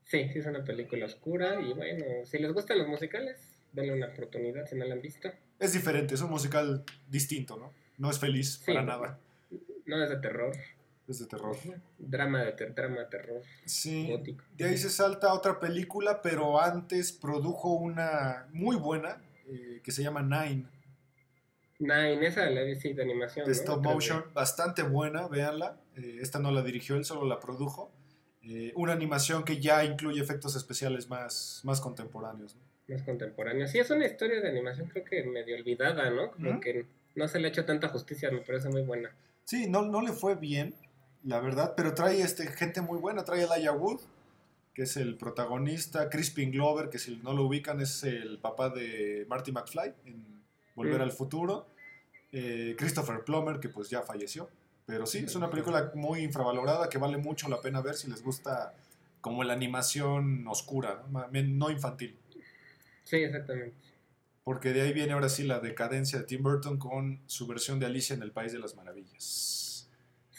[0.04, 3.38] Sí, sí es una película oscura y bueno, si les gustan los musicales,
[3.72, 5.30] denle una oportunidad si no la han visto.
[5.58, 7.72] Es diferente, es un musical distinto, ¿no?
[7.98, 8.72] No es feliz Sí.
[8.72, 9.18] para nada,
[9.86, 10.56] No es de terror,
[11.08, 11.56] es de terror.
[11.98, 14.08] drama de ter- drama, terror, Sí.
[14.08, 14.44] gótico.
[14.56, 20.02] De ahí se salta otra película, pero antes produjo una muy buena eh, que se
[20.02, 20.66] llama Nine,
[21.78, 23.44] Nine, esa la sí, de animación.
[23.44, 23.56] de ¿no?
[23.56, 23.94] stop 3D.
[23.94, 25.76] motion, bastante buena, véanla.
[25.96, 27.90] Eh, esta no la dirigió él, solo la produjo.
[28.44, 32.54] Eh, una animación que ya incluye efectos especiales más, más contemporáneos.
[32.56, 32.94] ¿no?
[32.94, 33.66] Más contemporáneo.
[33.66, 36.30] Sí, es una historia de animación, creo que medio olvidada, ¿no?
[36.32, 36.86] Como que
[37.16, 39.10] no se le ha hecho tanta justicia, me parece muy buena.
[39.44, 40.74] Sí, no, no le fue bien,
[41.24, 43.24] la verdad, pero trae este, gente muy buena.
[43.24, 44.00] Trae a Elijah Wood,
[44.74, 46.08] que es el protagonista.
[46.10, 50.42] Crispin Glover, que si no lo ubican es el papá de Marty McFly en
[50.74, 51.66] Volver al Futuro.
[52.32, 54.48] Eh, Christopher Plummer, que pues ya falleció.
[54.86, 58.22] Pero sí, es una película muy infravalorada que vale mucho la pena ver si les
[58.22, 58.74] gusta
[59.20, 62.18] como la animación oscura, no infantil.
[63.04, 63.76] Sí, exactamente.
[64.42, 67.86] Porque de ahí viene ahora sí la decadencia de Tim Burton con su versión de
[67.86, 69.61] Alicia en el País de las Maravillas.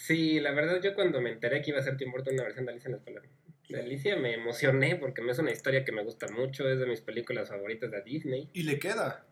[0.06, 2.66] Sí, la verdad yo cuando me enteré que iba a ser Tim Burton una versión
[2.66, 3.22] de Alicia en la Escuela
[3.70, 6.86] de Alicia me emocioné porque me es una historia que me gusta mucho, es de
[6.88, 8.49] mis películas favoritas de Disney.
[8.51, 9.26] Y le queda.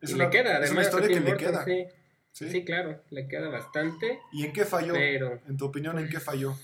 [0.00, 0.70] y le queda, es además.
[0.70, 1.64] una a historia que Tim le Burton, queda.
[1.66, 1.86] Sí,
[2.32, 2.50] ¿sí?
[2.50, 4.94] sí, claro, le queda bastante, ¿Y en qué falló?
[4.94, 6.56] pero En tu opinión, ¿en qué falló?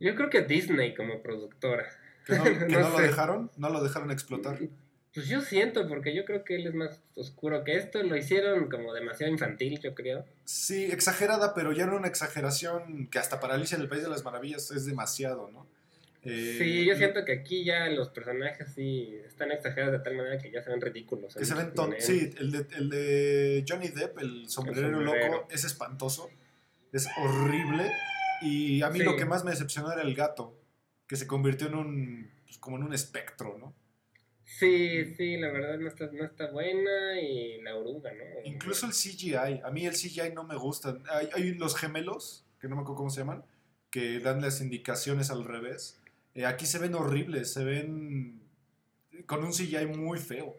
[0.00, 1.88] yo creo que Disney como productora.
[2.26, 3.50] ¿Que no, que No no lo dejaron?
[3.56, 4.58] ¿No lo dejaron explotar?
[5.14, 8.02] Pues yo siento, porque yo creo que él es más oscuro que esto.
[8.02, 10.24] Lo hicieron como demasiado infantil, yo creo.
[10.44, 14.08] Sí, exagerada, pero ya no una exageración que hasta para Alicia en el País de
[14.08, 15.66] las Maravillas es demasiado, ¿no?
[16.24, 20.38] Eh, sí, yo siento que aquí ya los personajes sí están exagerados de tal manera
[20.38, 21.34] que ya se ven ridículos.
[21.34, 22.06] Que se ven muchas ton- maneras.
[22.06, 25.00] Sí, el de, el de Johnny Depp, el sombrero.
[25.00, 26.28] loco, es espantoso.
[26.92, 27.90] Es horrible.
[28.42, 29.04] Y a mí Sí.
[29.04, 30.58] lo que más me decepcionó era el gato,
[31.06, 32.30] que se convirtió en un.
[32.46, 33.74] pues, como en un espectro, ¿no?
[34.44, 38.24] Sí, sí, la verdad no está, no está buena y la oruga, ¿no?
[38.44, 39.60] Incluso el CGI.
[39.64, 40.98] A mí el CGI no me gusta.
[41.10, 43.44] Hay, hay los gemelos, que no me acuerdo cómo se llaman,
[43.90, 46.00] que dan las indicaciones al revés.
[46.34, 48.42] Eh, aquí se ven horribles, se ven
[49.26, 50.56] con un CGI muy feo.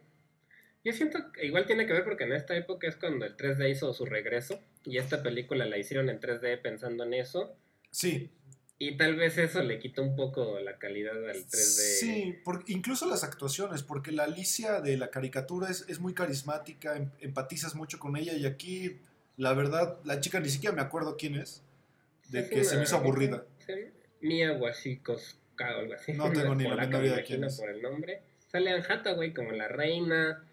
[0.83, 3.71] Yo siento que igual tiene que ver porque en esta época es cuando el 3D
[3.71, 7.57] hizo su regreso y esta película la hicieron en 3D pensando en eso
[7.95, 8.29] Sí,
[8.77, 11.99] y tal vez eso le quitó un poco la calidad al 3D.
[11.99, 16.97] Sí, por- incluso las actuaciones, porque la Alicia de la caricatura es, es muy carismática,
[16.97, 18.97] em- empatizas mucho con ella y aquí,
[19.37, 21.61] la verdad, la chica ni siquiera me acuerdo quién es,
[22.29, 23.45] de Es que se me hizo aburrida.
[23.65, 23.73] ¿sí?
[24.21, 26.13] Mia Wasikowska o algo así.
[26.13, 27.57] No tengo ni la menor me idea de quién es.
[27.59, 28.21] por el nombre.
[28.51, 30.43] Sale Anne Hathaway como la reina.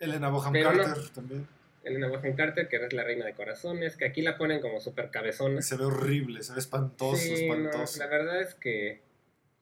[0.00, 0.62] Elena Boham no.
[0.62, 1.46] Carter también.
[1.84, 5.10] Elena Bonham Carter, que es la reina de corazones, que aquí la ponen como súper
[5.10, 5.62] cabezona.
[5.62, 7.98] Se ve horrible, se ve espantoso, Sí, no, espantoso.
[7.98, 9.00] la verdad es que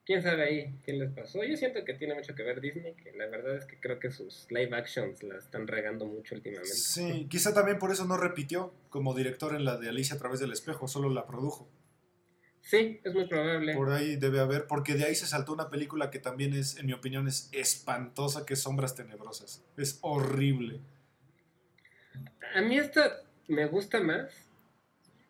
[0.04, 1.42] quién sabe ahí qué les pasó.
[1.44, 4.10] Yo siento que tiene mucho que ver Disney, que la verdad es que creo que
[4.10, 6.68] sus live actions la están regando mucho últimamente.
[6.70, 10.40] Sí, quizá también por eso no repitió como director en la de Alicia a través
[10.40, 11.68] del espejo, solo la produjo.
[12.62, 13.74] Sí, es muy probable.
[13.76, 16.86] Por ahí debe haber, porque de ahí se saltó una película que también es, en
[16.86, 19.64] mi opinión, es espantosa, que es Sombras Tenebrosas.
[19.76, 20.80] Es horrible.
[22.54, 24.30] A mí esta me gusta más,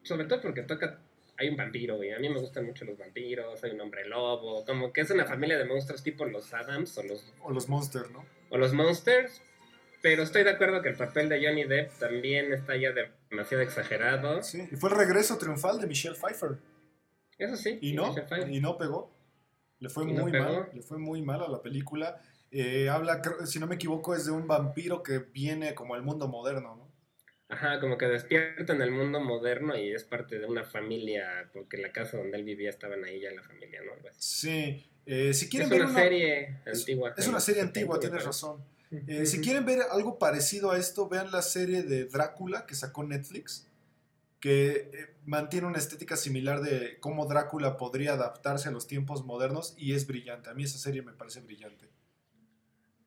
[0.03, 1.01] sobre todo porque toca
[1.39, 2.13] hay un vampiro, güey.
[2.13, 5.27] A mí me gustan mucho los vampiros, hay un hombre lobo, como que es una
[5.27, 7.33] familia de monstruos tipo los Adams o los...
[7.43, 8.25] O los Monsters, ¿no?
[8.51, 9.43] O los Monsters,
[10.03, 12.91] pero estoy de acuerdo que el papel de Johnny Depp también está ya
[13.31, 14.43] demasiado exagerado.
[14.43, 16.59] Sí, y fue el regreso triunfal de Michelle Pfeiffer.
[17.39, 17.79] Eso sí.
[17.83, 18.15] Y no,
[18.49, 19.15] y no pegó.
[19.79, 22.19] Le fue muy mal, le fue muy mal a la película.
[22.51, 26.29] Eh, habla, si no me equivoco, es de un vampiro que viene como al mundo
[26.29, 26.86] moderno, ¿no?
[27.49, 31.77] Ajá, como que despierta en el mundo moderno y es parte de una familia, porque
[31.77, 33.93] la casa donde él vivía estaban ahí ya la familia, ¿no?
[34.19, 37.15] Sí, eh, si quieren es una serie antigua.
[37.17, 38.65] Es una serie antigua, tienes razón.
[39.09, 43.03] Eh, si quieren ver algo parecido a esto, vean la serie de Drácula que sacó
[43.03, 43.67] Netflix,
[44.39, 49.75] que eh, mantiene una estética similar de cómo Drácula podría adaptarse a los tiempos modernos
[49.77, 50.51] y es brillante.
[50.51, 51.89] A mí esa serie me parece brillante.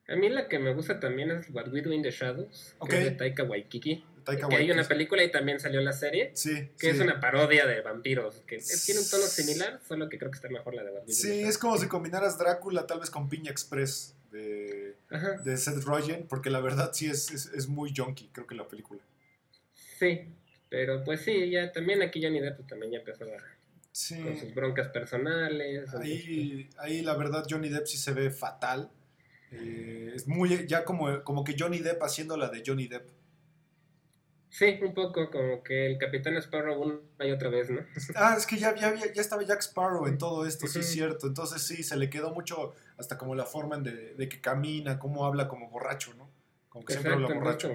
[0.06, 2.98] A mí la que me gusta también es What We Do in the Shadows, que
[2.98, 4.04] es de Taika Waikiki.
[4.24, 6.30] Que hay una película y también salió la serie.
[6.34, 6.70] Sí.
[6.78, 8.42] Que es una parodia de vampiros.
[8.46, 11.42] Que tiene un tono similar, solo que creo que está mejor la de What Sí,
[11.42, 14.96] es como si combinaras Drácula tal vez con Piña Express de,
[15.44, 19.00] de Seth Rogen, porque la verdad sí es, es, muy junky, creo que la película.
[19.98, 20.28] Sí,
[20.68, 24.88] pero pues sí, ya también aquí Johnny Depp también ya empezó a, con sus broncas
[24.88, 25.92] personales.
[25.94, 28.90] Ahí, ahí la verdad Johnny Depp sí se ve fatal
[29.52, 33.08] eh, es muy, ya como, como que Johnny Depp haciendo la de Johnny Depp.
[34.50, 37.80] Sí, un poco como que el Capitán Sparrow una y otra vez, ¿no?
[38.16, 41.28] Ah, es que ya, ya, ya estaba Jack Sparrow en todo esto, sí es cierto.
[41.28, 45.24] Entonces sí, se le quedó mucho hasta como la forma de, de que camina, cómo
[45.24, 46.28] habla como borracho, ¿no?
[46.68, 47.70] Como que siempre habla borracho.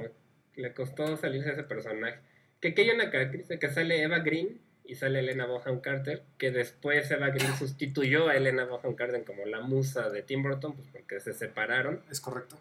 [0.55, 2.19] Le costó salirse ese personaje.
[2.59, 6.51] Que aquí hay una característica que sale Eva Green y sale Elena Bonham Carter, que
[6.51, 10.87] después Eva Green sustituyó a Elena Bonham Carter como la musa de Tim Burton, pues
[10.91, 12.03] porque se separaron.
[12.11, 12.57] Es correcto.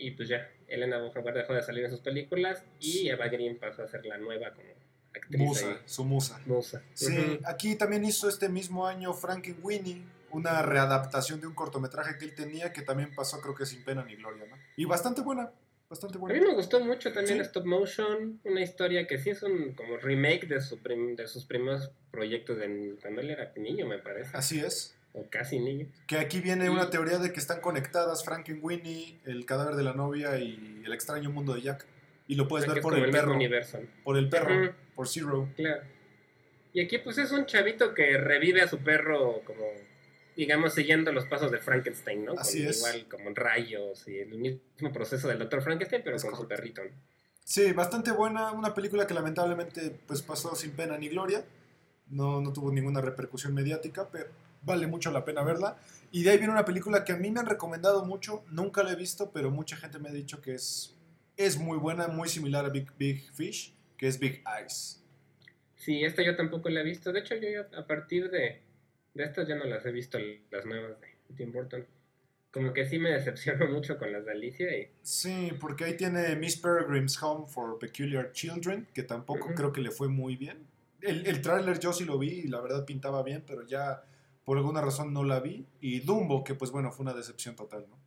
[0.00, 3.82] Y pues ya, Elena Bonham dejó de salir en sus películas y Eva Green pasó
[3.82, 4.68] a ser la nueva como
[5.14, 5.40] actriz.
[5.40, 6.40] Musa, su musa.
[6.46, 6.82] Musa.
[6.94, 9.14] Sí, aquí también hizo este mismo año
[9.62, 13.84] Winnie una readaptación de un cortometraje que él tenía que también pasó creo que sin
[13.84, 14.56] pena ni gloria, ¿no?
[14.76, 15.50] Y bastante buena
[15.90, 16.34] bastante bueno.
[16.34, 19.96] A mí me gustó mucho también Stop Motion, una historia que sí es un como
[19.98, 24.36] remake de, su de sus primeros proyectos de cuando él era niño, me parece.
[24.36, 24.96] Así es.
[25.12, 25.86] O casi niño.
[26.06, 28.24] Que aquí viene una teoría de que están conectadas
[28.62, 31.86] Winnie, el cadáver de la novia y el extraño mundo de Jack.
[32.28, 33.36] Y lo puedes ver por el, perro.
[34.04, 35.48] Por el perro, por Zero.
[35.56, 35.82] Claro.
[36.72, 39.64] Y aquí pues es un chavito que revive a su perro como
[40.36, 42.32] digamos, siguiendo los pasos de Frankenstein, ¿no?
[42.32, 42.78] Así es.
[42.78, 46.82] Igual como rayos y el mismo proceso del Doctor Frankenstein, pero con su perrito.
[47.44, 51.44] Sí, bastante buena, una película que lamentablemente pues pasó sin pena ni gloria,
[52.08, 54.30] no, no tuvo ninguna repercusión mediática, pero
[54.62, 55.76] vale mucho la pena verla.
[56.12, 58.92] Y de ahí viene una película que a mí me han recomendado mucho, nunca la
[58.92, 60.96] he visto, pero mucha gente me ha dicho que es,
[61.36, 65.02] es muy buena, muy similar a Big, Big Fish, que es Big Eyes.
[65.76, 67.12] Sí, esta yo tampoco la he visto.
[67.12, 68.60] De hecho, yo a partir de,
[69.14, 70.18] de estas ya no las he visto,
[70.50, 71.86] las nuevas de Tim Burton.
[72.50, 74.76] Como que sí me decepcionó mucho con las de Alicia.
[74.76, 74.90] Y...
[75.02, 79.90] Sí, porque ahí tiene Miss Peregrine's Home for Peculiar Children, que tampoco creo que le
[79.90, 80.66] fue muy bien.
[81.00, 84.02] El, el tráiler yo sí lo vi y la verdad pintaba bien, pero ya
[84.44, 85.66] por alguna razón no la vi.
[85.80, 87.98] Y Dumbo, que pues bueno, fue una decepción total, ¿no?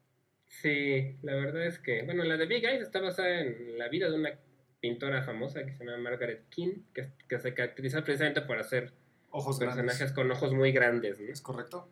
[0.48, 4.10] Sí, la verdad es que, bueno, la de Big Eyes está basada en la vida
[4.10, 4.40] de una
[4.80, 8.94] pintora famosa que se llama Margaret King, que, que se caracteriza precisamente por hacer
[9.30, 11.20] ojos personajes con ojos muy grandes.
[11.20, 11.90] Es correcto.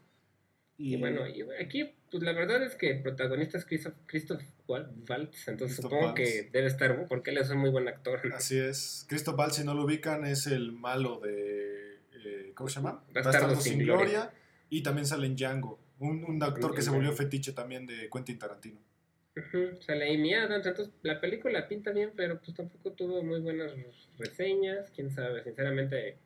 [0.83, 1.21] Y, bueno,
[1.59, 6.49] aquí, pues la verdad es que el protagonista es Christoph, Christoph Waltz, entonces supongo que
[6.51, 8.19] debe estar, porque él es un muy buen actor.
[8.33, 9.05] Así es.
[9.07, 11.90] Christoph Waltz, si no lo ubican, es el malo de.
[12.23, 13.03] Eh, ¿Cómo se llama?
[13.13, 14.31] Bastardo, sin, gloria.
[14.69, 18.79] Y también sale en Django, un, actor que se volvió fetiche también de Quentin Tarantino.
[19.85, 23.71] Sale Amy Adams, entonces la película pinta bien, pero pues tampoco tuvo muy buenas
[24.17, 26.17] reseñas, quién sabe, sinceramente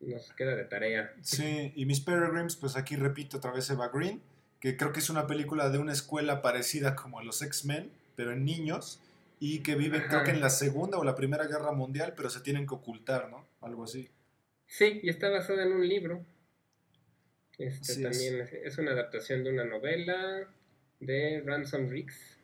[0.00, 1.14] nos queda de tarea.
[1.22, 4.22] Sí, y Miss Peregrines, pues aquí repito otra vez Eva Green,
[4.60, 8.32] que creo que es una película de una escuela parecida como a los X-Men, pero
[8.32, 9.00] en niños,
[9.38, 12.40] y que viven creo que en la Segunda o la Primera Guerra Mundial, pero se
[12.40, 13.46] tienen que ocultar, ¿no?
[13.60, 14.08] Algo así.
[14.66, 16.24] Sí, y está basada en un libro.
[17.58, 18.78] Este también es.
[18.78, 20.48] una adaptación de una novela
[21.00, 22.36] de Ransom Riggs.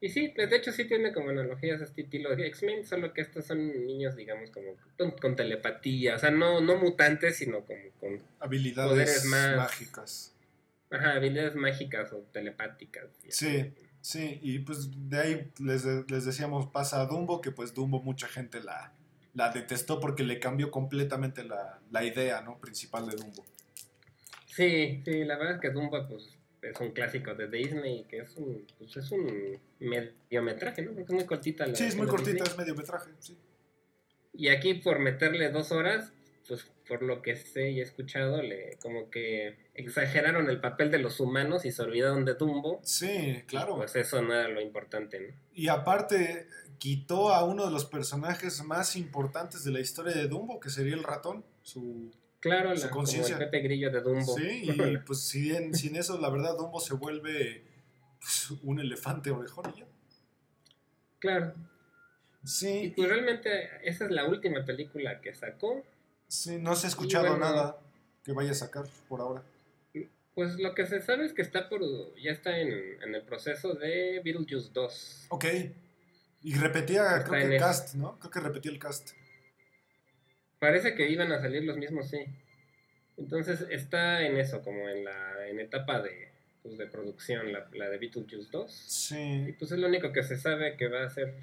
[0.00, 3.20] Y sí, de hecho sí tiene como analogías a este estilo de X-Men, solo que
[3.20, 4.76] estos son niños, digamos, como
[5.20, 10.36] con, telepatía, o sea, no, no mutantes, sino como con habilidades mágicas.
[10.90, 13.10] Ajá, habilidades mágicas o telepáticas.
[13.28, 18.00] Sí, sí, y pues de ahí les, les, decíamos pasa a Dumbo, que pues Dumbo
[18.00, 18.94] mucha gente la,
[19.38, 22.58] la detestó porque le cambió completamente la, la idea, ¿no?
[22.58, 23.44] Principal de Dumbo.
[24.48, 28.36] Sí, sí, la verdad es que Dumbo pues es un clásico de Disney que es
[28.36, 30.90] un, pues es un mediometraje, ¿no?
[31.00, 31.76] es muy cortita la.
[31.76, 33.38] Sí, es muy cortita, es mediometraje, sí.
[34.34, 36.12] Y aquí por meterle dos horas,
[36.48, 40.98] pues por lo que sé y he escuchado, le como que exageraron el papel de
[40.98, 42.80] los humanos y se olvidaron de Dumbo.
[42.82, 43.76] Sí, claro.
[43.76, 45.34] Pues eso no era lo importante, ¿no?
[45.54, 46.46] Y aparte
[46.78, 50.94] quitó a uno de los personajes más importantes de la historia de Dumbo, que sería
[50.94, 52.10] el ratón, su
[52.40, 53.36] Claro, la, conciencia.
[53.36, 54.36] el Pepe Grillo de Dumbo.
[54.36, 57.64] Sí, y pues sin, sin eso, la verdad, Dumbo se vuelve
[58.20, 59.86] pues, un elefante orejón y ya.
[61.18, 61.54] Claro.
[62.44, 62.84] Sí.
[62.84, 65.84] Y pues realmente esa es la última película que sacó.
[66.28, 67.78] Sí, no se ha escuchado nada
[68.24, 69.42] que vaya a sacar por ahora.
[70.34, 71.80] Pues lo que se sabe es que está por
[72.16, 72.70] ya está en,
[73.02, 75.26] en el proceso de Beetlejuice 2.
[75.30, 75.46] Ok.
[76.42, 78.18] Y repetía, creo que el cast, ¿no?
[78.20, 79.10] Creo que repetía el cast.
[80.60, 82.18] Parece que iban a salir los mismos, sí.
[83.16, 86.30] Entonces está en eso, como en la en etapa de,
[86.62, 88.70] pues, de producción, la, la de Beetlejuice 2.
[88.70, 89.44] Sí.
[89.48, 91.34] Y pues es lo único que se sabe que va a ser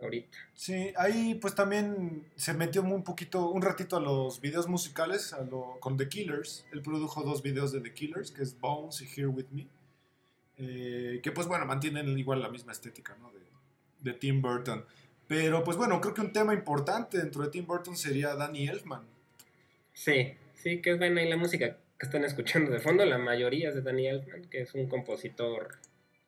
[0.00, 0.38] ahorita.
[0.54, 5.42] Sí, ahí pues también se metió un poquito, un ratito a los videos musicales, a
[5.42, 6.66] lo, con The Killers.
[6.72, 9.66] Él produjo dos videos de The Killers, que es Bones y Here With Me.
[10.56, 13.30] Eh, que pues bueno, mantienen igual la misma estética, ¿no?
[13.32, 13.40] De,
[14.00, 14.84] de Tim Burton.
[15.26, 19.02] Pero pues bueno, creo que un tema importante dentro de Tim Burton sería Danny Elfman.
[19.92, 23.70] Sí, sí, que es buena y la música que están escuchando de fondo, la mayoría
[23.70, 25.78] es de Danny Elfman, que es un compositor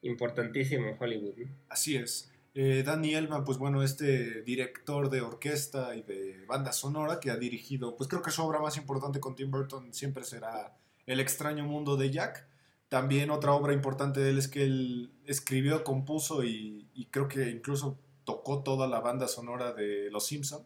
[0.02, 1.34] importantísimo en Hollywood.
[1.68, 2.30] Así es.
[2.58, 7.36] Eh, Danny Elfman, pues bueno, este director de orquesta y de banda sonora que ha
[7.36, 11.64] dirigido, pues creo que su obra más importante con Tim Burton siempre será El extraño
[11.64, 12.48] mundo de Jack.
[12.88, 17.98] También otra obra importante de él es que él escribió, compuso y creo que incluso
[18.24, 20.62] tocó toda la banda sonora de Los Simpson.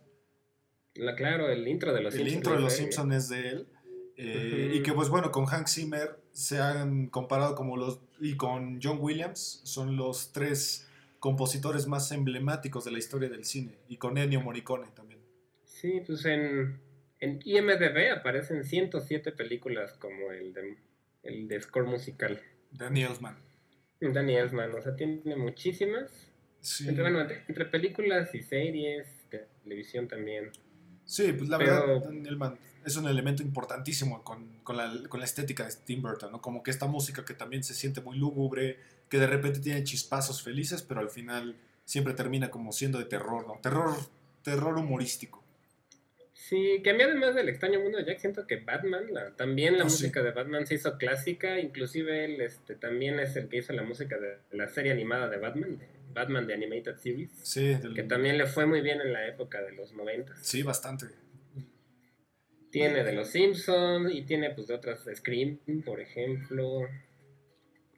[0.94, 2.28] La, claro, el intro de Los Simpson.
[2.28, 3.68] El intro de Los Simpson es de él.
[4.16, 8.00] Eh, y que pues bueno, con Hank Zimmer se han comparado como los...
[8.20, 10.86] Y con John Williams son los tres
[11.20, 13.78] compositores más emblemáticos de la historia del cine.
[13.88, 15.20] Y con Ennio Morricone también.
[15.64, 16.80] Sí, pues en,
[17.20, 20.76] en IMDB aparecen 107 películas como el de,
[21.22, 22.40] el de score musical.
[22.72, 23.36] Danny Elfman.
[24.00, 26.30] Danny Elfman, o sea, tiene muchísimas.
[26.86, 29.06] Entre, bueno, entre, películas y series,
[29.62, 30.50] televisión también.
[31.10, 32.00] Sí, pues la verdad,
[32.86, 36.40] es un elemento importantísimo con, con, la, con, la, estética de Tim Burton, ¿no?
[36.40, 40.40] Como que esta música que también se siente muy lúgubre, que de repente tiene chispazos
[40.40, 43.58] felices, pero al final siempre termina como siendo de terror, ¿no?
[43.60, 43.96] Terror,
[44.44, 45.42] terror humorístico.
[46.32, 49.06] Sí, que a mí además del extraño mundo de Jack, siento que Batman,
[49.36, 53.48] también la ah, música de Batman se hizo clásica, inclusive él este, también es el
[53.48, 55.80] que hizo la música de la serie animada de Batman,
[56.12, 57.30] Batman de Animated Series.
[57.42, 60.34] Sí, que también le fue muy bien en la época de los 90.
[60.42, 61.06] Sí, bastante.
[62.70, 66.82] Tiene de los Simpsons y tiene pues de otras Scream, por ejemplo.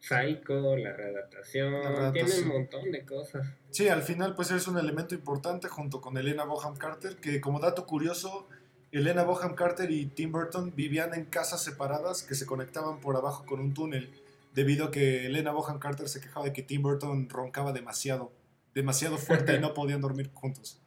[0.00, 3.46] Psycho, la readaptación, tiene un montón de cosas.
[3.70, 7.60] Sí, al final pues es un elemento importante junto con Elena Boham Carter, que como
[7.60, 8.48] dato curioso,
[8.90, 13.46] Elena Boham Carter y Tim Burton vivían en casas separadas que se conectaban por abajo
[13.46, 14.10] con un túnel
[14.54, 18.32] debido a que Elena Bohan Carter se quejaba de que Tim Burton roncaba demasiado,
[18.74, 20.82] demasiado fuerte y no podían dormir juntos.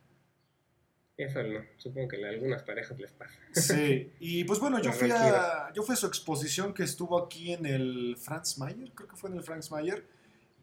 [1.18, 3.40] Eso no, supongo que a algunas parejas les pasa.
[3.54, 7.54] Sí, y pues bueno, yo fui, a, yo fui a su exposición que estuvo aquí
[7.54, 10.06] en el Franz Mayer, creo que fue en el Franz Mayer.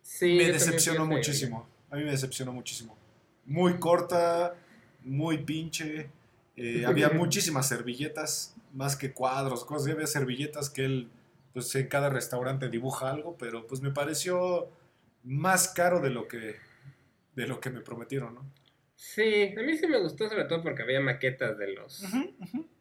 [0.03, 2.98] Sí, me decepcionó muchísimo, a mí me decepcionó muchísimo.
[3.46, 4.55] Muy corta,
[5.05, 6.11] muy pinche,
[6.57, 11.11] eh, había muchísimas servilletas, más que cuadros, cosas, había servilletas que él
[11.53, 14.70] pues en cada restaurante dibuja algo, pero pues me pareció
[15.22, 16.57] más caro de lo que,
[17.34, 18.53] de lo que me prometieron, ¿no?
[18.94, 22.05] Sí, a mí sí me gustó sobre todo porque había maquetas de los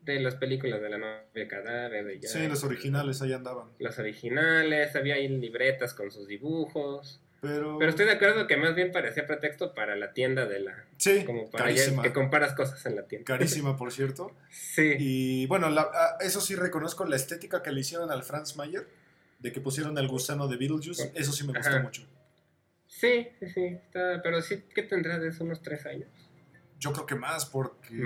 [0.01, 3.69] de las películas de la novia cadáver de Sí, los originales ahí andaban.
[3.79, 7.21] Los originales, había ahí libretas con sus dibujos.
[7.41, 7.79] Pero...
[7.79, 10.85] Pero estoy de acuerdo que más bien parecía pretexto para la tienda de la...
[10.97, 13.25] Sí, como para que comparas cosas en la tienda.
[13.25, 14.35] Carísima, por cierto.
[14.49, 14.95] sí.
[14.99, 18.87] Y bueno, ah, eso sí reconozco la estética que le hicieron al Franz Mayer,
[19.39, 22.03] de que pusieron el gusano de Beetlejuice, eso sí me gustó mucho.
[22.85, 25.43] Sí, sí, sí, pero sí, ¿qué tendrá de eso?
[25.43, 26.09] ¿Unos tres años?
[26.79, 28.03] Yo creo que más, porque...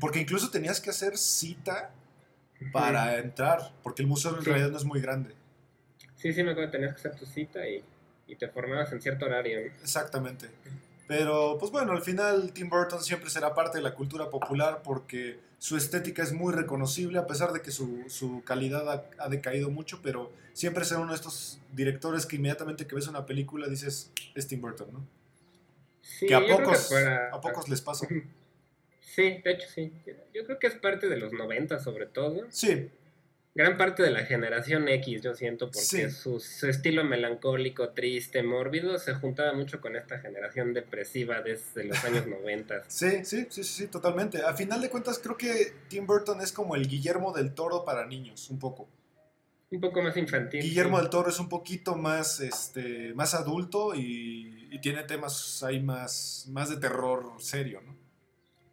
[0.00, 1.92] Porque incluso tenías que hacer cita
[2.72, 5.34] para entrar, porque el museo en realidad no es muy grande.
[6.16, 7.84] Sí, sí, me acuerdo, tenías que hacer tu cita y
[8.32, 9.60] y te formabas en cierto horario.
[9.60, 10.48] Exactamente.
[11.06, 15.38] Pero, pues bueno, al final Tim Burton siempre será parte de la cultura popular porque
[15.58, 19.68] su estética es muy reconocible, a pesar de que su, su calidad ha, ha, decaído
[19.68, 24.10] mucho, pero siempre será uno de estos directores que inmediatamente que ves una película dices,
[24.34, 25.06] es Tim Burton, ¿no?
[26.00, 26.90] Sí, que a pocos,
[27.32, 28.06] a pocos les pasa.
[29.14, 29.92] Sí, de hecho sí.
[30.32, 32.46] Yo creo que es parte de los 90 sobre todo.
[32.48, 32.88] Sí,
[33.54, 36.10] Gran parte de la generación X, yo siento, porque Sí.
[36.10, 42.02] su, su estilo melancólico, triste, mórbido, se juntaba mucho con esta generación depresiva desde los
[42.04, 42.84] años 90.
[42.88, 44.42] sí, sí, sí, sí, sí, totalmente.
[44.42, 48.06] A final de cuentas creo que Tim Burton es como el Guillermo del Toro para
[48.06, 48.88] niños, un poco.
[49.70, 50.62] Un poco más infantil.
[50.62, 51.02] Guillermo sí.
[51.02, 56.46] del Toro es un poquito más, este, más adulto y, y tiene temas ahí más,
[56.48, 57.94] más de terror serio, ¿no?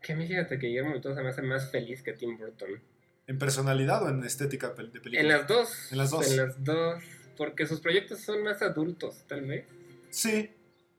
[0.02, 2.38] Que a mí fíjate que Guillermo del Toro se me hace más feliz que Tim
[2.38, 2.82] Burton.
[3.30, 5.20] ¿En personalidad o en estética de película?
[5.20, 5.92] En las dos.
[5.92, 6.32] En las dos.
[6.32, 7.04] En las dos.
[7.38, 9.68] Porque sus proyectos son más adultos, tal vez.
[10.10, 10.50] Sí,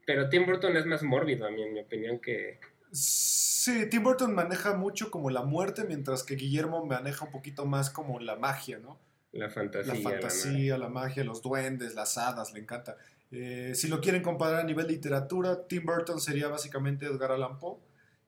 [0.05, 2.57] Pero Tim Burton es más mórbido, a mí, en mi opinión, que...
[2.89, 7.89] sí, Tim Burton maneja mucho como la muerte, mientras que Guillermo maneja un poquito más
[7.89, 8.97] como la magia, ¿no?
[9.33, 9.93] La fantasía.
[9.93, 12.95] La la fantasía, la magia, los duendes, las hadas, le encanta.
[13.31, 17.79] Eh, si lo quieren comparar a nivel literatura, Tim Burton sería básicamente Edgar Allan Poe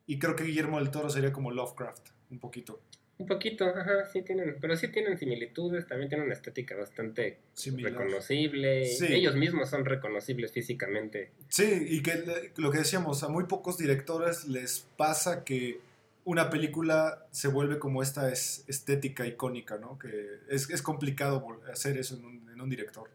[0.08, 2.82] y creo que Guillermo del Toro sería como Lovecraft, un poquito
[3.20, 7.94] Un poquito, ajá, sí tienen, pero sí tienen similitudes, también tienen una estética bastante similar.
[7.94, 8.86] reconocible.
[8.88, 9.06] Sí.
[9.10, 11.32] Ellos mismos son reconocibles físicamente.
[11.48, 15.80] Sí, y que le- lo que decíamos, a muy pocos directores les pasa que
[16.26, 20.00] una película se vuelve como esta es- estética icónica, ¿no?
[20.00, 23.10] Que es, es complicado hacer eso en un, en un director.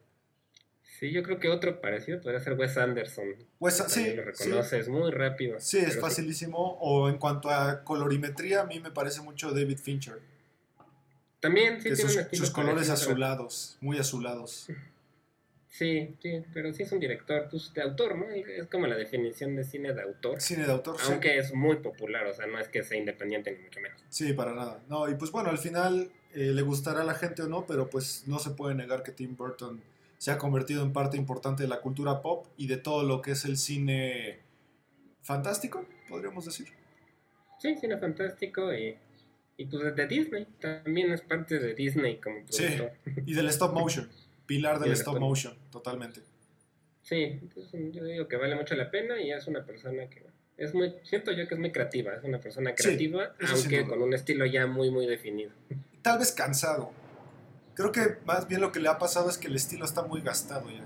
[0.98, 3.26] Sí, yo creo que otro parecido podría ser Wes Anderson.
[3.36, 5.60] Que sí, lo sí, reconoces muy rápido.
[5.60, 6.76] sí, es facilísimo.
[6.80, 10.18] O en cuanto a colorimetría, a mí me parece mucho David Fincher.
[11.38, 14.66] También sí tiene sus, colores pero- azulados, muy azulados.
[15.68, 18.28] Sí, sí, pero sí es un director pues, de autor, ¿no?
[18.30, 20.40] Es como la definición de cine de autor.
[20.40, 21.12] Cine de autor, sí.
[21.12, 24.02] Aunque es muy popular, o sea, no es que sea independiente ni mucho menos.
[24.08, 24.82] Sí, para nada.
[24.88, 27.88] No, y pues bueno, al final eh, le gustará a la gente o no, pero
[27.88, 29.80] pues no se puede negar que Tim Burton
[30.18, 33.30] se ha convertido en parte importante de la cultura pop y de todo lo que
[33.32, 34.40] es el cine
[35.22, 36.68] fantástico, podríamos decir.
[37.60, 38.96] Sí, cine fantástico y,
[39.56, 40.46] y pues de Disney.
[40.60, 42.64] También es parte de Disney como Sí.
[42.64, 42.92] productor.
[43.26, 44.08] Y del stop motion,
[44.46, 46.20] pilar del stop motion, totalmente.
[47.02, 50.22] Sí, entonces yo digo que vale mucho la pena y es una persona que
[50.56, 54.02] es muy, siento yo que es muy creativa, es una persona Sí, creativa, aunque con
[54.02, 55.52] un estilo ya muy muy definido.
[56.02, 56.90] Tal vez cansado.
[57.78, 60.20] Creo que más bien lo que le ha pasado es que el estilo está muy
[60.20, 60.84] gastado ya.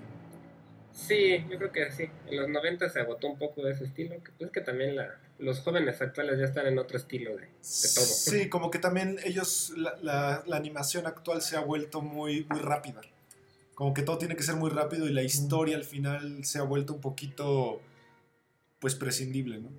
[0.92, 2.04] Sí, yo creo que sí.
[2.28, 5.18] En los 90 se agotó un poco de ese estilo, que pues que también la,
[5.38, 8.04] los jóvenes actuales ya están en otro estilo de, de todo.
[8.04, 12.60] Sí, como que también ellos, la, la- la animación actual se ha vuelto muy, muy
[12.60, 13.00] rápida.
[13.74, 16.62] Como que todo tiene que ser muy rápido y la historia al final se ha
[16.62, 17.80] vuelto un poquito,
[18.80, 19.70] pues, prescindible, ¿no?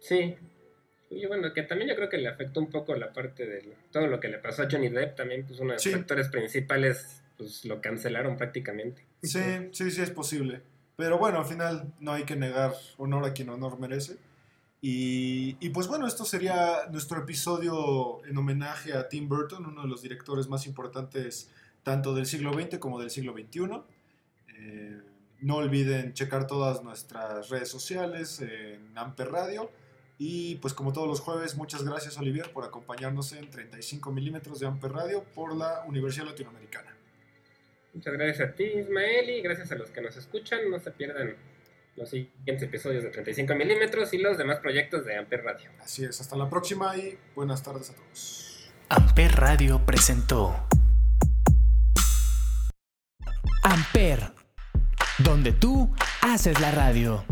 [0.00, 0.36] Sí.
[1.10, 4.06] Y bueno, que también yo creo que le afectó un poco la parte de todo
[4.06, 5.92] lo que le pasó a Johnny Depp, también pues uno de los Sí.
[5.92, 9.02] actores principales pues lo cancelaron prácticamente.
[9.22, 9.40] Sí,
[9.72, 10.60] sí, sí es posible.
[10.96, 14.16] Pero bueno, al final no hay que negar honor a quien honor merece.
[14.80, 19.88] Y, y pues bueno, esto sería nuestro episodio en homenaje a Tim Burton, uno de
[19.88, 21.50] los directores más importantes
[21.82, 23.80] tanto del siglo XX como del siglo XXI.
[24.56, 25.00] Eh,
[25.40, 29.70] no olviden checar todas nuestras redes sociales en Amper Radio.
[30.18, 34.66] Y pues como todos los jueves, muchas gracias Olivier por acompañarnos en 35 milímetros de
[34.66, 36.96] Amper Radio por la Universidad Latinoamericana.
[37.94, 40.68] Muchas gracias a ti, Ismael, y gracias a los que nos escuchan.
[40.70, 41.36] No se pierdan
[41.96, 45.70] los siguientes episodios de 35 milímetros y los demás proyectos de Amper Radio.
[45.80, 48.70] Así es, hasta la próxima y buenas tardes a todos.
[48.88, 50.66] Amper Radio presentó
[53.62, 54.32] Amper,
[55.18, 57.24] donde tú haces la radio.